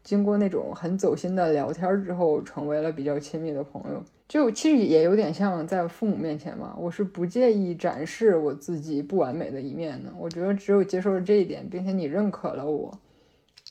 [0.02, 4.02] 经过那种很走心的聊天之后，成为了比较亲密的朋友。
[4.28, 10.10] 就其实也有点像在父母面前嘛，我是不介意展示我自己不完美的一面的。
[10.16, 12.96] 我觉得只有接受了这一点，并且你认可了我，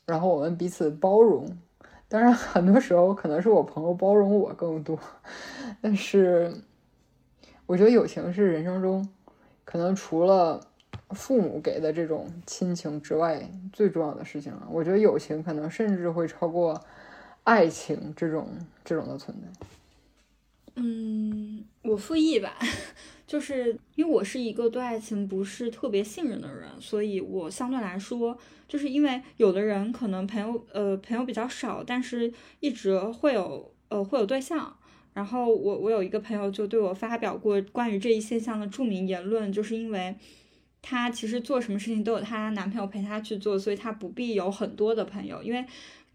[0.05, 1.47] 然后我们彼此包容。
[2.09, 4.99] 当然，很多时候可能是我朋友包容我更多，
[5.81, 6.53] 但是。
[7.69, 9.07] 我觉得友情是人生中
[9.63, 10.59] 可能除了
[11.11, 14.67] 父母给的这种亲情之外最重要的事情了。
[14.71, 16.83] 我觉得友情可能甚至会超过
[17.43, 18.49] 爱情这种
[18.83, 19.67] 这种的存在。
[20.77, 22.57] 嗯，我复议吧，
[23.27, 28.35] 就是因为我是一个对爱情不是特别信任的人，所以我相对来说，
[28.67, 34.75] 就是因为有的人可能朋友呃朋友比较少，但是一直会有呃会有对象。
[35.19, 40.15] 然后我我有一个朋友就对我发表过关于这一现象的著名言论，就是因为
[40.81, 45.43] 她其实做什么事情都有她男朋友陪她去做，所以她不必有很多的朋友。
[45.43, 45.65] 因为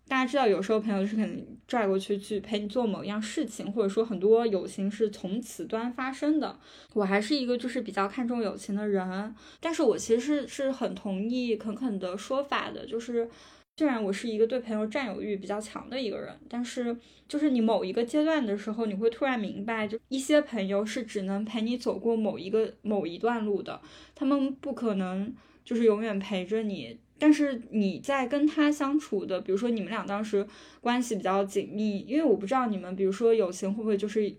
[0.08, 6.58] 大家知道，有时候朋友是可能拽过去去陪你做某一样事情，或者说很多友情是从此端发生的。
[6.94, 13.28] 我还是一个就是比较看重友情的人，但是我其实是很同意肯肯的说法的，就是。
[13.76, 16.96] 虽然我是一个对朋友占有欲比较强的一个人，但是
[17.26, 23.80] 就是你某一个阶段的时候，你会突然明白，就一些朋友是只能陪你走过某一个某一段路的，
[24.14, 26.96] 他们不可能就是永远陪着你。
[27.18, 30.46] 但是你在跟他相处的，比如说你们俩当时
[30.80, 34.36] 关系比较紧密，因为我不知道你们，比如说友情会不会就是。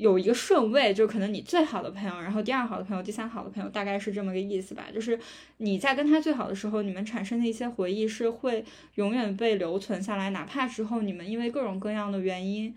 [0.00, 4.86] 有一个顺位，就可能你最好的朋友，然后第二好的朋友，第三好的朋友，大概是这么个意思吧。
[4.94, 5.18] 就是
[5.58, 12.74] 你在跟他最好的时候，你们产生的一些回忆是会永远被留存下来，哪怕之后你们因为各种各样的原因，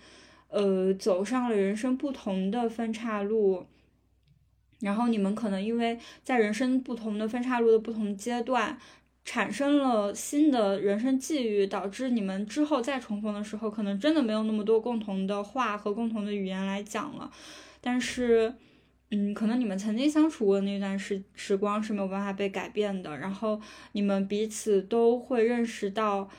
[0.50, 3.66] 呃，走上了人生不同的分岔路。
[4.82, 8.78] 然后你们可能因为在人生不同的分岔路的不同阶段，
[9.26, 17.32] 产生了新的人生际遇，导致你们之后再重逢的时候，可能真的没有那么多共同的话和共同的语言来讲了。
[17.80, 18.54] 但是，
[19.12, 23.18] 嗯，可能你们曾经相处过的那段时时光是没有办法被改变的。
[23.18, 23.60] 然后
[23.94, 26.30] 你们彼此都会认识到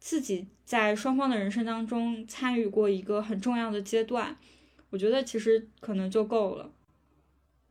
[0.00, 4.36] 自己在双方的人生当中参与过一个很重要的阶段。
[4.90, 6.70] 我觉得其实可能就够了。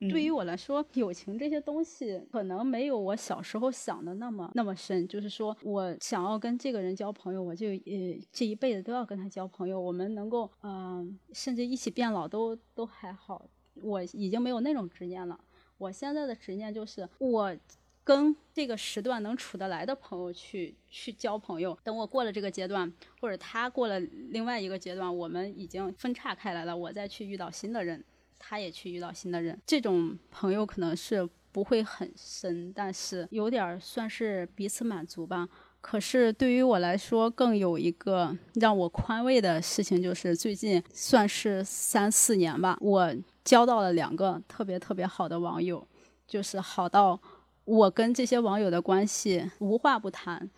[0.09, 5.07] 对于我来说，友情这些东西可能没有我小时候想的那么那么深。
[5.07, 9.79] 就是说我想要跟这个人交朋友，我就呃这一辈子都要跟他交朋友。
[9.79, 13.45] 我们能够嗯，甚至一起变老都都还好。
[13.83, 15.39] 我已经没有那种执念了。
[15.77, 17.55] 我现在的执念就是我
[18.03, 21.77] 跟这个时段能处得来的朋友去去交朋友。
[21.83, 28.03] 等我过了这个阶段，或者他过了另外一个阶段，我们已经分叉开来了，我再去遇到新的人。
[28.43, 35.47] 他也去遇到新的人，这种朋友可能是不会很深，但是有点算是彼此满足吧。
[35.79, 43.15] 可是对于我来说，更有一个让我宽慰的事情，就是最近算是三四年吧，我
[43.45, 45.87] 交到了两个特别特别好的网友，
[46.27, 47.19] 就是好到
[47.65, 50.49] 我跟这些网友的关系无话不谈，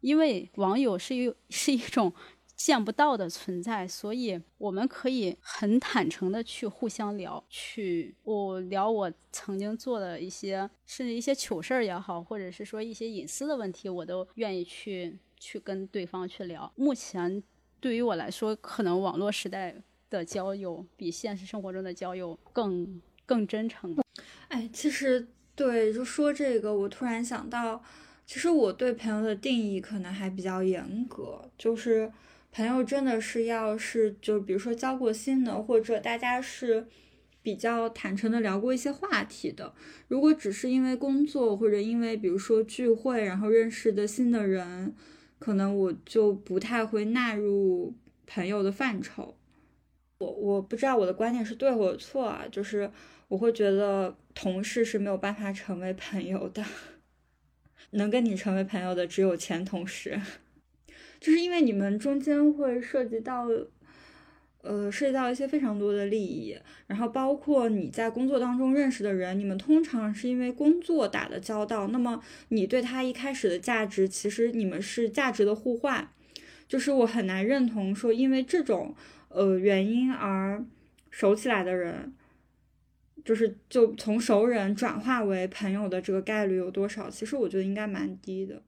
[0.00, 2.12] 因为网友是一是一种。
[2.56, 16.72] 见不到的存在，所以我们可以很坦诚的去互相聊，去我聊我曾经做的一些，甚至一些糗事儿也好，或者是说一些隐私的问题，我都愿意去去跟对方去聊。
[16.76, 17.42] 目前
[17.78, 19.74] 对于我来说，可能网络时代
[20.08, 23.94] 的交友比现实生活中的交友更更真诚。
[24.48, 27.84] 哎，其实对，就说这个，我突然想到，
[28.24, 32.10] 其实我对朋友的定义可能还比较严格，就是。
[32.56, 36.86] 朋友真的是要是就比如说交过心的，或者大家是
[37.42, 39.74] 比较坦诚的聊过一些话题的。
[40.08, 44.94] 如果只是因为工作或者因为比如说聚会然后认识的新的人，
[45.38, 47.94] 可能我就不太会纳入
[48.26, 49.36] 朋友的范畴。
[50.16, 52.90] 我我不知道我的观点是对或者错啊，就是
[53.28, 56.64] 我会觉得同事是没有办法成为朋友的，
[57.92, 60.18] 能跟你成为朋友的只有前同事。
[61.26, 63.48] 就是因为你们中间会涉及到，
[64.62, 66.56] 呃，涉及到一些非常多的利益，
[66.86, 76.08] 然后包括你在工作当中认识的人，你们通常是因为工作打的交道，那么你对他一开始的价值，其实你们是价值的互换，
[76.68, 78.94] 就是我很难认同说因为这种
[79.28, 80.64] 呃原因而
[81.10, 82.14] 熟起来的人，
[83.24, 87.10] 就是就从熟人转化为朋友的这个概率有多少？
[87.10, 88.62] 其实我觉得应该蛮低的。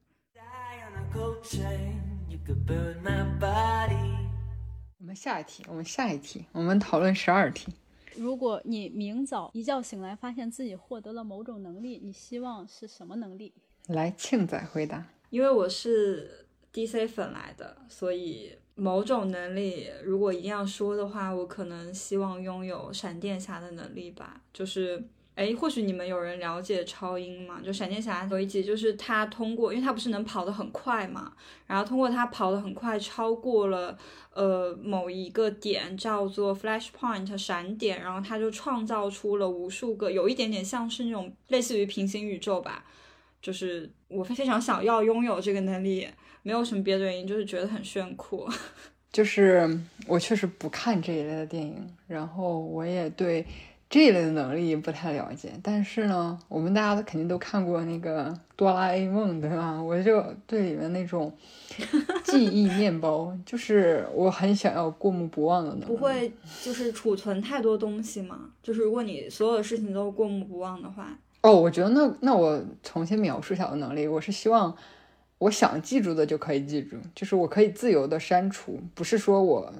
[4.97, 7.71] 我们下一题，我们下一题，我们讨论十二题。
[8.15, 13.53] 如果你明早一觉醒来，发现自己获得了某种能力，你希望是什么能力？
[13.87, 15.05] 来，庆仔回答。
[15.29, 25.03] 因为我是 DC 粉来的，所以某种能力，如果一定要说的话，我可能希望拥有闪电侠的能力吧，就是。
[25.39, 27.61] 哎，或许你们有人了解超英嘛？
[27.63, 31.31] 就闪电侠有一集，就是他通过，因为他不是能跑得很快嘛，
[31.65, 33.97] 然后通过他跑得很快，超过了
[34.33, 42.83] 呃某一个点，叫做 Flash Point 闪点，然后他就创造出了无数个，有一点点像是那种类似于平行宇宙吧。
[43.41, 46.05] 就是我非常想要拥有这个能力，
[46.43, 48.45] 没有什么别的原因，就是觉得很炫酷。
[49.09, 53.45] 就是我确实不看这一类的电影，然后我也对。
[53.89, 59.81] 这一类的能力不太了解，但是呢，我们大家都肯定都看过那个哆啦 A 梦，对吧？
[59.81, 61.35] 我就对里面那种
[62.23, 65.85] 记忆面包，就是我很想要过目不忘的能力。
[65.85, 66.31] 不会
[66.63, 68.51] 就是储存太多东西吗？
[68.61, 74.77] 就是如果你所有的事情都过目不忘的话，哦，我觉得那那我重新描述一下我的能力，我是希望
[75.39, 79.73] 我想记住的就可以记住，就是我可以自由的删除，不是说我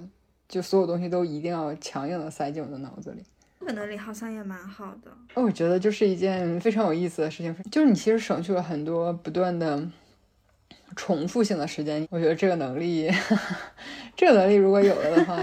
[0.47, 3.21] 就所有东西都一定要强硬的塞进我的脑子里。
[3.59, 9.85] 这个能力好像也蛮好的，我觉得就是一件非常有意思的事情，就是你其实省去了很多不断的
[10.95, 12.07] 重复性的时间。
[12.09, 13.11] 我觉得这个能力，
[14.15, 15.37] 这个能力如果有了的话，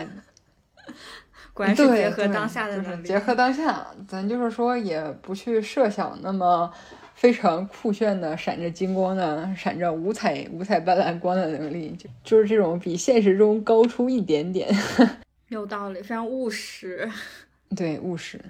[1.53, 3.07] 果然是结合当下的能力。
[3.07, 6.73] 结合当下，咱就是说也不去设想那么
[7.14, 14.75] 非常酷炫的、闪着金光的、闪着五彩五彩斑斓光的能力，就就是这种比现实中高出一点点。
[15.49, 17.09] 有道理，非常务实。
[17.75, 18.43] 对，务实。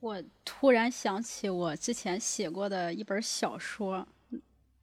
[0.00, 4.08] 我突然想起我之前写过的一本小说，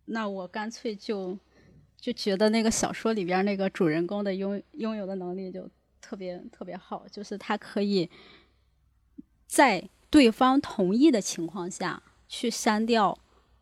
[0.06, 1.38] 那我干脆就
[2.00, 5.68] 就觉得那个小说里边那个主人公的拥拥有的能力就
[6.00, 8.10] 特别特别好，就是他可以
[9.48, 13.18] 在对方同意的情况下去删掉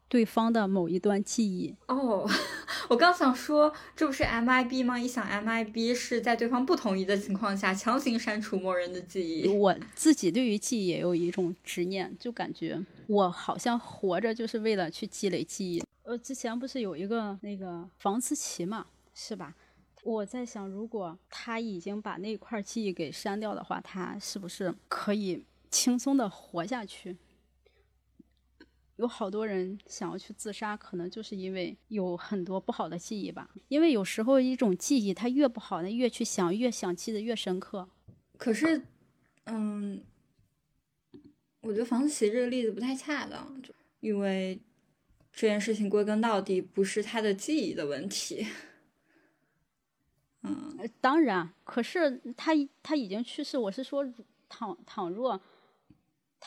[0.08, 1.76] 对方的某一段记忆。
[1.88, 2.30] 哦，
[2.90, 5.00] 我刚想说，这不是 MIB 吗？
[5.00, 9.48] 一想 MIB 是在对方不同意的情况下强行删除某人的记忆。
[9.48, 15.84] 我自己对于记忆也有一种执念，就感觉我好像活着就是为了去积累记忆。
[16.04, 19.56] 呃，之前不是有一个那个房思琪嘛，是吧？
[20.04, 27.18] 我在想，如果他已经把那块记忆给删掉的话，他是不是可以轻松的活下去？
[28.98, 33.50] 有好多人想要去自杀，可能就是因为有很多不好的记忆吧。
[33.68, 37.90] 因为有时候一种记忆，它越不好，那越去想，越想记得越深刻。
[38.38, 38.86] 可是，
[39.46, 40.02] 嗯，
[41.62, 43.62] 我觉得房思琪这个例子不太恰当，
[44.00, 44.60] 因为
[45.34, 48.48] 这件事情归根到底不是他的记忆的问题。
[50.44, 54.06] 嗯，当然，可是他他已经去世，我是说，
[54.48, 55.42] 倘倘若。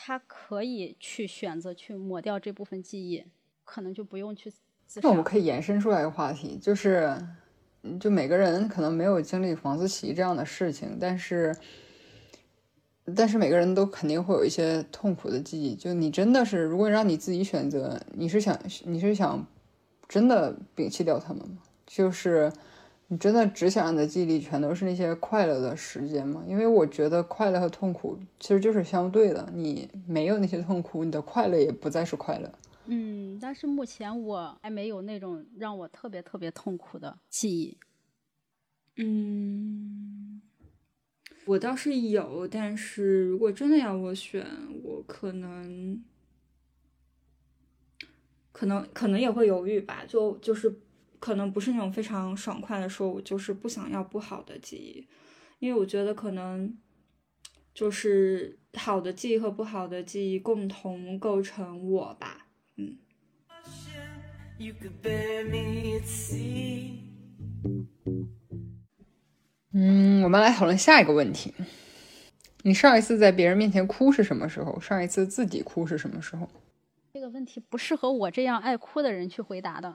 [0.01, 3.25] 他可以去选择去抹掉这部分记忆，
[3.65, 4.49] 可能就不用去
[4.87, 5.01] 自杀。
[5.03, 7.13] 那我们可以延伸出来一个话题，就是，
[7.99, 11.53] 就每个人可能没有经历房思琪这样的事情，但是，
[13.13, 15.75] 但是每个人都肯定会有一些痛苦的记忆。
[15.75, 19.45] 就你真的是，如果让你自己选择，你是想你是想
[20.07, 21.57] 真的摒弃掉他们吗？
[21.85, 22.51] 就是。
[23.11, 26.43] 你真的只想让你的记忆里全都是那些快乐的时间吗？
[26.47, 29.49] 因为我觉得快乐和痛苦其实就是相对的。
[29.51, 32.51] 你没有那些痛苦，你的快乐也不再是快乐。
[32.85, 37.77] 嗯，但是目前我还没有那种让我特别特别痛苦的记忆。
[38.97, 40.41] 嗯，
[41.45, 44.45] 我倒是有，但是如果真的要我选，
[44.83, 46.03] 我可能，
[48.51, 50.05] 可能可能也会犹豫吧。
[50.07, 50.71] 就就是。
[51.19, 55.07] 可能不是那种非常爽快的说，我就是不想要不好的记忆，
[55.59, 56.77] 因为我觉得可能
[57.73, 62.47] 就是好的记忆和不好的记忆共同构成我吧，
[62.77, 62.97] 嗯。
[69.71, 71.53] 嗯，我们来讨论下一个问题。
[72.63, 74.77] 你上一次在别人面前哭是什么时候？
[74.81, 76.49] 上一次自己哭是什么时候？
[77.13, 79.93] 这个问题不适合我这样爱哭的人去回答的。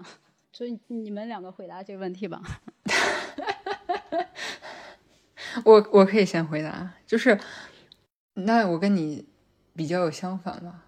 [0.55, 2.40] 所以你们两个回答这个问题吧。
[5.64, 7.40] 我我可以先回答，就是
[8.34, 9.26] 那我跟你
[9.74, 10.84] 比较有相反吧，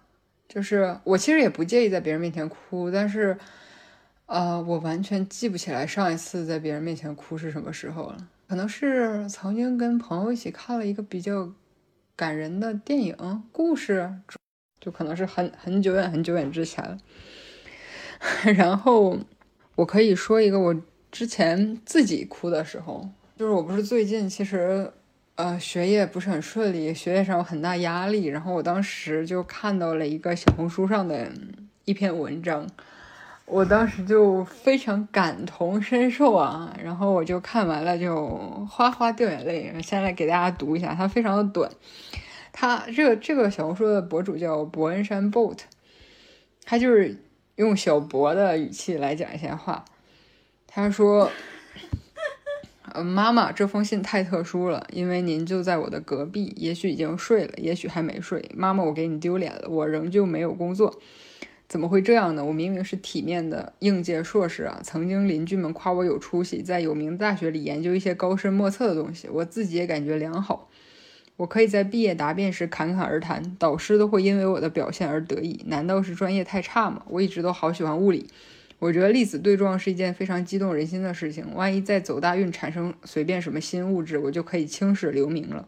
[0.47, 3.37] 就是我其实也不介意在别人面前哭，但是
[4.27, 8.29] 呃，我完全记不起来上一次在别人面前哭是什么时候了。
[8.47, 11.51] 可能是曾经跟朋友一起看了一个比较
[12.15, 14.13] 感人的电影故事，
[14.79, 16.97] 就可能是很很久远很久远之前了，
[18.55, 19.19] 然后。
[19.77, 20.75] 我可以说一个我
[21.11, 23.07] 之前自己哭的时候，
[23.37, 24.91] 就是我不是最近其实，
[25.35, 31.31] 呃，学业不是很顺利，学业上有很大压力，然后我当时就看到了一个小红书上的
[31.85, 32.67] 一篇文章，
[33.45, 38.25] 我当时就非常感同身受啊，然后我就看完了就
[38.67, 39.71] 哗哗掉眼泪。
[39.83, 41.69] 先来给大家读一下，它非常的短，
[42.51, 45.59] 它这个这个小红书的博主叫伯恩山 boat，
[46.65, 47.15] 他就是。
[47.57, 49.83] 用小博的语气来讲一些话，
[50.67, 51.31] 他说
[52.93, 58.47] ：“呃，妈妈，这封信太特殊了，因为您就在我的隔壁，也许已经睡了，也许还没睡。
[58.55, 60.99] 妈妈，我给你丢脸了，我仍旧没有工作，
[61.67, 62.45] 怎么会这样呢？
[62.45, 64.79] 我明明是体面的应届硕士啊！
[64.83, 70.69] 曾经邻居们夸我有出息，在有名的大学里研究一些高深莫测的东西，我自己也感觉良好。”
[71.37, 75.63] 我可以在毕业答辩时侃侃而谈，导师都会因为我的表现而得意。
[75.67, 77.03] 难道是专业太差吗？
[77.07, 78.27] 我一直都好喜欢物理，
[78.79, 81.45] 我觉得粒子对撞是一件非常激动人心的事情。
[81.53, 85.67] 万一再走大运产生随便什么新物质，我就可以青史留名了。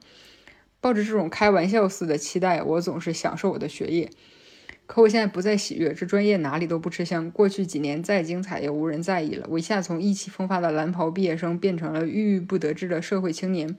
[0.82, 4.10] 抱着这种开玩笑似的期待，我总是享受我的学业。
[4.88, 7.30] 可我现在不再喜悦，这专业哪里都不吃香。
[7.30, 9.46] 过去几年再精彩也无人在意了。
[9.52, 13.78] 我一下从意气风发的蓝袍毕业生变成了郁郁不得志的社会青年。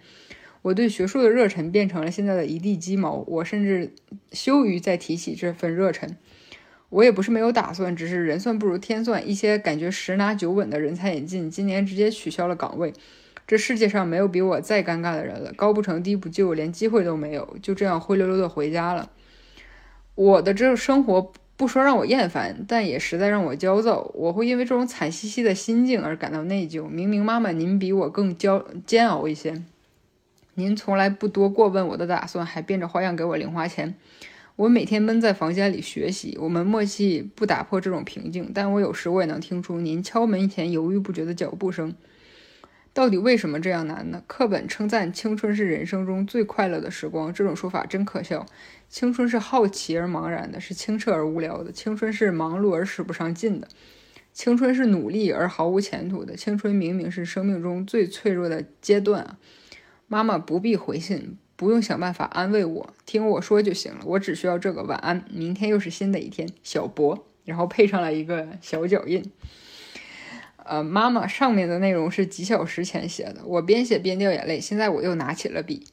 [0.63, 3.95] 我对学术的热忱变成了现在的一地鸡毛，我甚至
[4.33, 6.17] 羞于再提起这份热忱。
[6.91, 12.93] 我也不是没有打算，只是人算不如天算，一些感觉十拿九稳的人才引进，今年直接取消了岗位。
[13.47, 19.11] 这世界上没有比我再尴尬的人了，高不成低不就，连机会都没有，就这样灰溜溜的回家了。
[20.15, 24.11] 我的这生活不说让我厌烦，但也实在让我焦躁。
[24.15, 26.87] 我会因为这种惨兮兮的心境而感到内疚。
[26.89, 29.63] 明明妈妈您比我更焦煎熬一些。
[30.61, 33.95] 您从来不多过问我的打算，还变着花样给我零花钱。
[34.57, 38.51] 我每天闷在房间里学习，我们默契不打破这种平静。
[38.55, 41.95] 但我有时我也能听出您敲门前犹豫不决的脚步声。
[42.93, 44.23] 到底为什么这样难呢？
[44.27, 48.45] 课本称赞青春是人生中最快乐的时光，这种说法真可笑。
[48.91, 53.69] 青春是好奇而茫然的，是清澈而无聊的；青春是忙碌而使不上劲的；
[54.35, 56.37] 青春是努力而毫无前途的。
[56.37, 59.39] 青春明明是生命中最脆弱的阶段啊！
[60.13, 64.01] 妈妈不必回信，不用想办法安慰我，听我说就行了。
[64.05, 65.25] 我只需要这个晚安。
[65.33, 69.31] 明天又是新的一天，小博，然后配上了一个小脚印。
[70.65, 74.61] 呃，妈妈，上面的内容是几小时前写的，我边写边掉眼泪。
[74.61, 75.85] 现在我又拿起了笔，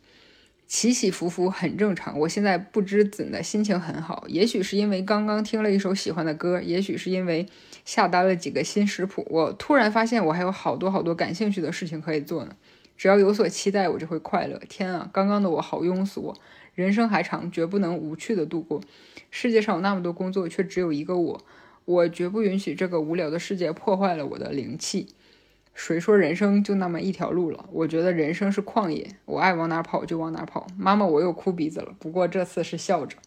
[0.65, 2.17] 起起伏伏很正常。
[2.21, 7.45] 我现在不知怎的心情很好，也许是因为刚刚听了一首喜欢的歌，也许是因为
[7.85, 9.23] 下单了几个新食谱。
[9.29, 12.55] 我突然发现我还有好多好多感兴趣的事情可以做呢。
[12.97, 14.59] 只要有所期待，我就会快乐。
[14.67, 16.33] 天啊，刚刚的我好庸俗。
[16.73, 18.81] 人生还长，绝不能无趣的度过。
[19.31, 21.41] 世界上有那么多工作，却只有一个我。
[21.85, 25.07] 我绝不允许这个无聊的世界破坏了我的灵气。
[25.73, 27.65] 谁说人生就那么一条路了？
[27.71, 30.67] 我觉得人生是旷野，我爱往哪跑就往哪跑。
[30.75, 33.17] 妈妈，我又哭鼻子了，不过这次是笑着。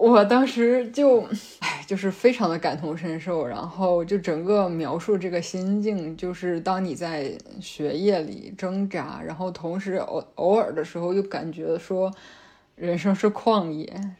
[0.00, 1.20] 我当时就，
[1.58, 12.10] 哎，就是非常的感同身受，然后就整个描述这个心境，就是当你在学业里挣扎，然后同时偶偶尔的时候又感觉说，
[12.76, 14.16] 人生是旷野。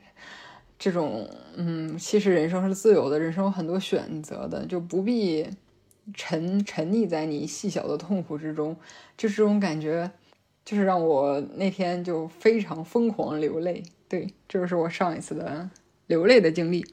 [0.78, 1.26] 这种，
[1.57, 5.47] 嗯，其实人生是自由的，人生有很多选择的，就不必
[6.12, 8.76] 沉沉溺在你细小的痛苦之中。
[9.16, 10.11] 就这种感觉，
[10.62, 13.83] 就是让我那天就非常疯狂流泪。
[14.11, 15.71] 对，这就是我上一次的
[16.09, 16.85] 流泪的经历，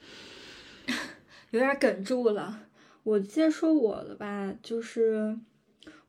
[1.50, 2.68] 有点哽住了。
[3.02, 5.36] 我先说我的吧，就是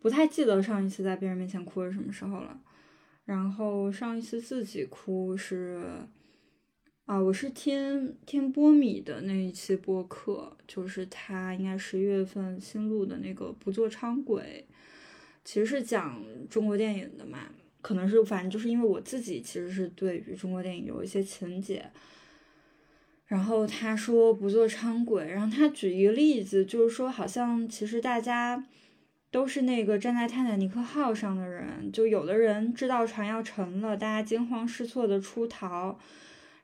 [0.01, 2.61] 不太记得上一次在别人面前哭是什么时候了。
[3.25, 5.83] 然后上一次自己哭是。
[7.07, 14.67] 啊，我是听听波米的那一期播客，就是他应该十一月份新录的那个《不做伥鬼》，
[15.43, 17.49] 其实是讲中国电影的嘛。
[17.89, 21.91] 可能是反正就是因为我自己其实是对于中国电影有一些情节。
[23.29, 28.63] 然后他说不做伥鬼，然后他举一个例子，就是说好像其实大家
[29.31, 35.99] 都是那个站在泰坦尼克号上的人，就有的人知道船要沉了，大家惊慌失措的出逃。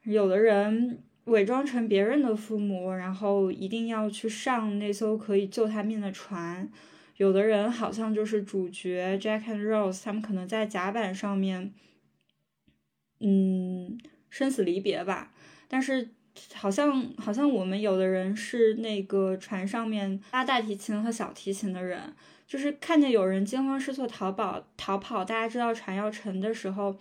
[0.03, 6.71] 有的人伪装成别人的父母，然后一定要去上那艘可以救他命的船。
[7.17, 11.73] 有的人好像就是主角 Jack and Rose，他们可能在甲板上面，
[13.21, 13.99] 嗯，
[14.31, 15.33] 生死离别吧。
[15.69, 16.11] 但是
[16.55, 22.15] 好像好像我们有的人是那个船上面拉大提琴和小提琴的人，
[22.47, 26.97] 就是看见有人惊慌失措逃跑逃跑，大家知道船要沉的时候，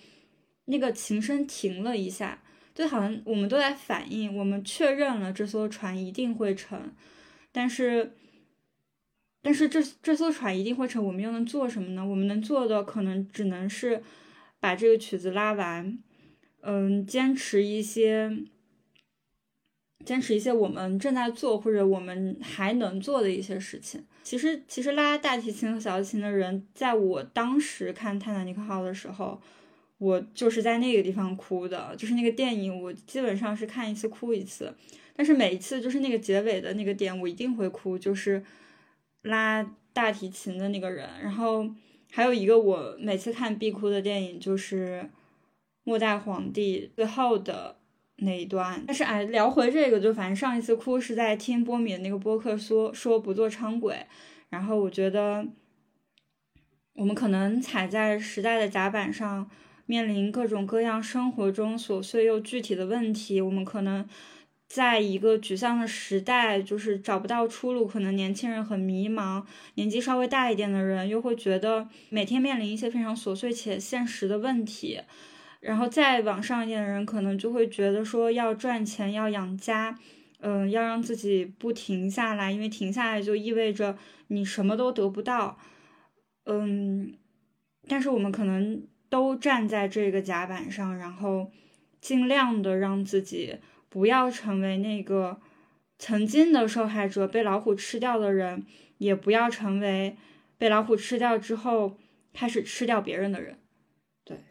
[0.65, 2.39] 那个琴声停了一下。
[2.75, 6.91] 就好像我们都在反应，我们确认了这艘船一定会沉，
[7.51, 8.15] 但是，
[9.43, 12.03] 但是这这艘船一定会沉，我们又能做什么呢？
[12.03, 14.01] 我们能做的可能只能是
[14.59, 15.99] 把这个曲子拉完，
[16.61, 18.35] 嗯，坚持一些，
[20.03, 24.03] 坚持一些我们正在做或者我们还能做的一些事情。
[24.23, 29.39] 其实，其实拉大提琴和小提琴的人，在我当时看《泰坦尼克号》的时候。
[29.99, 34.73] 我就是在那个地方哭的，就是那个电影，我基本上是看一次哭一次，
[35.15, 38.43] 但是每一次就是那个结尾的那个点，我一定会哭，就是
[39.23, 41.09] 拉大提琴的那个人。
[41.21, 41.67] 然后
[42.11, 45.01] 还有一个我每次看必哭的电影，就是
[45.83, 47.75] 《末代皇帝》最后的
[48.17, 48.83] 那一段。
[48.87, 54.05] 但是哎，聊回这个，就反正上一次哭是在听波米的那个播客说说不做伥鬼，
[54.49, 55.45] 然后我觉得
[56.93, 59.49] 我们可能踩在时代的甲板上。
[59.85, 64.07] 面临各种各样生活中琐碎又具体的问题，我们可能
[64.73, 67.85] 在一个沮丧的时代，就是找不到出路。
[67.85, 69.43] 可能年轻人很迷茫，
[69.75, 74.99] 年纪稍微大一点的人又会觉得每天面临一些非常琐碎且现实的问题。
[75.59, 79.95] 然后再往上一点的人，可能就会觉得说要赚钱，要养家，
[80.39, 83.95] 嗯，要让自己不停下来，因为停下来就意味着
[84.29, 85.59] 你什么都得不到。
[86.45, 87.13] 嗯，
[87.87, 88.83] 但是我们可能。
[89.13, 91.51] 都站在这个甲板上，然后
[92.01, 93.57] 尽量的让自己
[93.93, 95.39] 不要成为那个
[95.99, 98.65] 曾经的受害者，被老虎吃掉的人，
[98.97, 100.17] 也不要成为
[100.57, 101.95] 被老虎吃掉之后
[102.33, 103.59] 开始吃掉别人的人。
[104.25, 104.43] 对，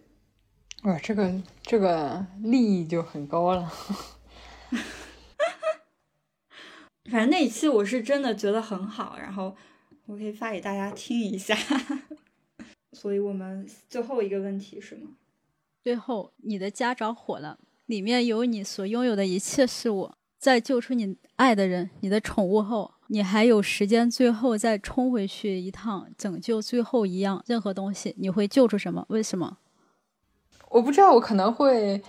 [0.85, 3.69] 哇，这个这个利益就很高了。
[7.11, 9.57] 反正那一期我是真的觉得很好，然后
[10.07, 11.57] 我可以发给大家听一下。
[12.95, 15.17] 所以我们最后一个问题是吗？
[15.83, 20.13] 最后，你的家着火了，里面有你所拥有的一切事物。
[20.39, 29.07] 在救出你爱的人、你的宠物后，你还有时间最后再冲回去一趟，拯救最后一样任何东西，你会救出什么？
[29.09, 29.59] 为什么？
[30.69, 32.03] 我不知道，我可能会，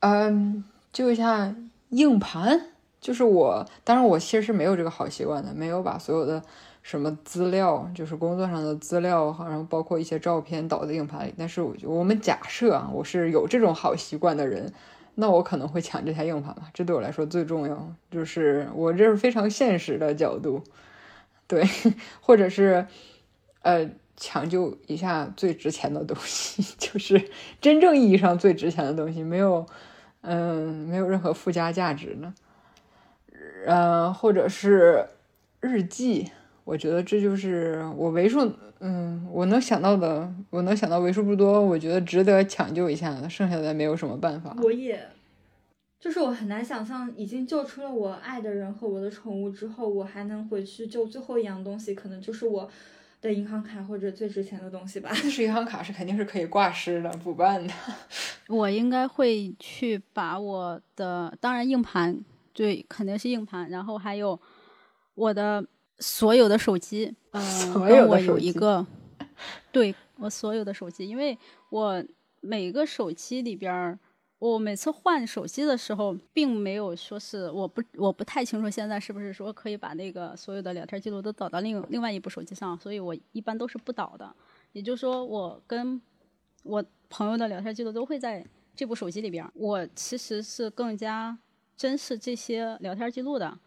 [0.00, 1.54] 嗯，救一下
[1.90, 2.68] 硬盘。
[2.98, 6.42] 就是我，当然我其实是没有这个好习惯的，没有把所有的
[6.82, 11.34] 什么资料，就是工作上的资料，然后包括一些照片导在硬盘里。
[11.36, 14.72] 但是我们假设啊，我是有这种好习惯的人。
[15.18, 17.92] 那我可能会抢这台硬盘吧，这对我来说最重要。
[18.10, 20.62] 就是我这是非常现实的角度，
[21.48, 21.64] 对，
[22.20, 22.86] 或者是
[23.62, 29.66] 呃抢救一下最值钱的东西， 就是真正意义上最值钱的东西，没有
[30.20, 32.34] 嗯没有任何附加价值呢，
[33.66, 35.06] 呃或者是
[35.60, 36.30] 日记，
[36.66, 44.56] 我觉得这就是我为数嗯我能想到的，我能想到为数不多，我觉得值得抢救一下的，剩下的没有什么办法。
[44.62, 45.00] 我也。
[45.98, 52.68] 就是我很难想象，已经救出了我爱的人和我的宠物之后，我还能回去救最后一样东西，可能就是我
[53.22, 55.08] 的银行卡或者最值钱的东西吧。
[55.12, 57.72] 但是银行卡是肯定是可以挂失的、补办的。
[58.48, 62.20] 我应该会去把我的，当然硬盘，
[62.52, 64.38] 对，肯定是硬盘，然后还有
[65.14, 65.64] 我的
[65.98, 68.86] 所有的手机， 嗯，跟我有一个，
[69.72, 71.38] 对我所有的手机，因为
[71.70, 72.04] 我
[72.40, 73.98] 每个手机里边。
[74.38, 84.30] 我每次换手机的时候，并没有说是我不我不太清楚现在是不是说可以把那个所有的聊天记录都导到另另外一部手机上，所以我一般都是不导的。
[84.72, 85.98] 也就是说，我跟
[86.64, 89.42] 我朋友的聊天记录都会在这部手机里边。
[89.54, 91.36] 我其实是更加
[91.74, 93.58] 珍视这些聊天记录的。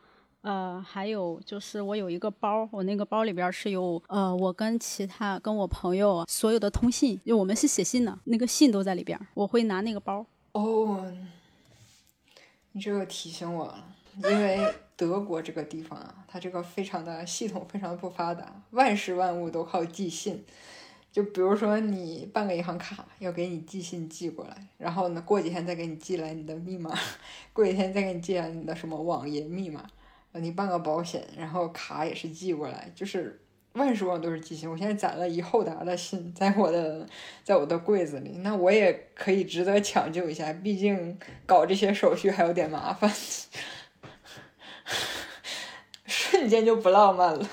[0.41, 9.19] 呃，还有就是我有一个包，我那个包里边是有呃我跟其他跟我朋友所有的通信，就我们是写信的，那个信都在里边。
[9.33, 10.25] 我会拿那个包。
[10.53, 11.11] 哦，
[12.71, 13.83] 你这个提醒我了，
[14.15, 20.45] 因为 德国这个地方啊，它这个非常的系统非常的不发达，万事万物都靠寄信。
[21.11, 26.97] 就比如说你办个银行卡，要给你寄信寄过来，然后呢过几天再给你寄来你的密码，
[27.51, 29.85] 过几天再给你寄来你的什么网银密码。
[30.33, 33.39] 你办个保险，然后卡也是寄过来，就是。
[33.73, 37.07] 万事万都是寄信，我现在攒了一厚沓的信，在我的
[37.43, 41.15] 在我的柜子里，那我也可以值得抢救一下，毕竟
[41.45, 43.09] 搞这些手续还有点麻烦，
[46.07, 47.47] 瞬间就不浪漫了。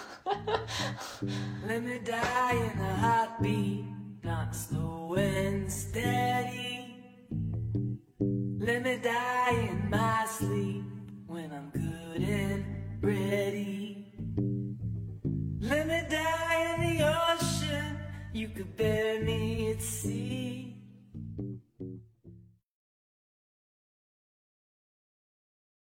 [15.60, 17.98] Let me die in the ocean.
[18.32, 20.65] You could bury me at sea.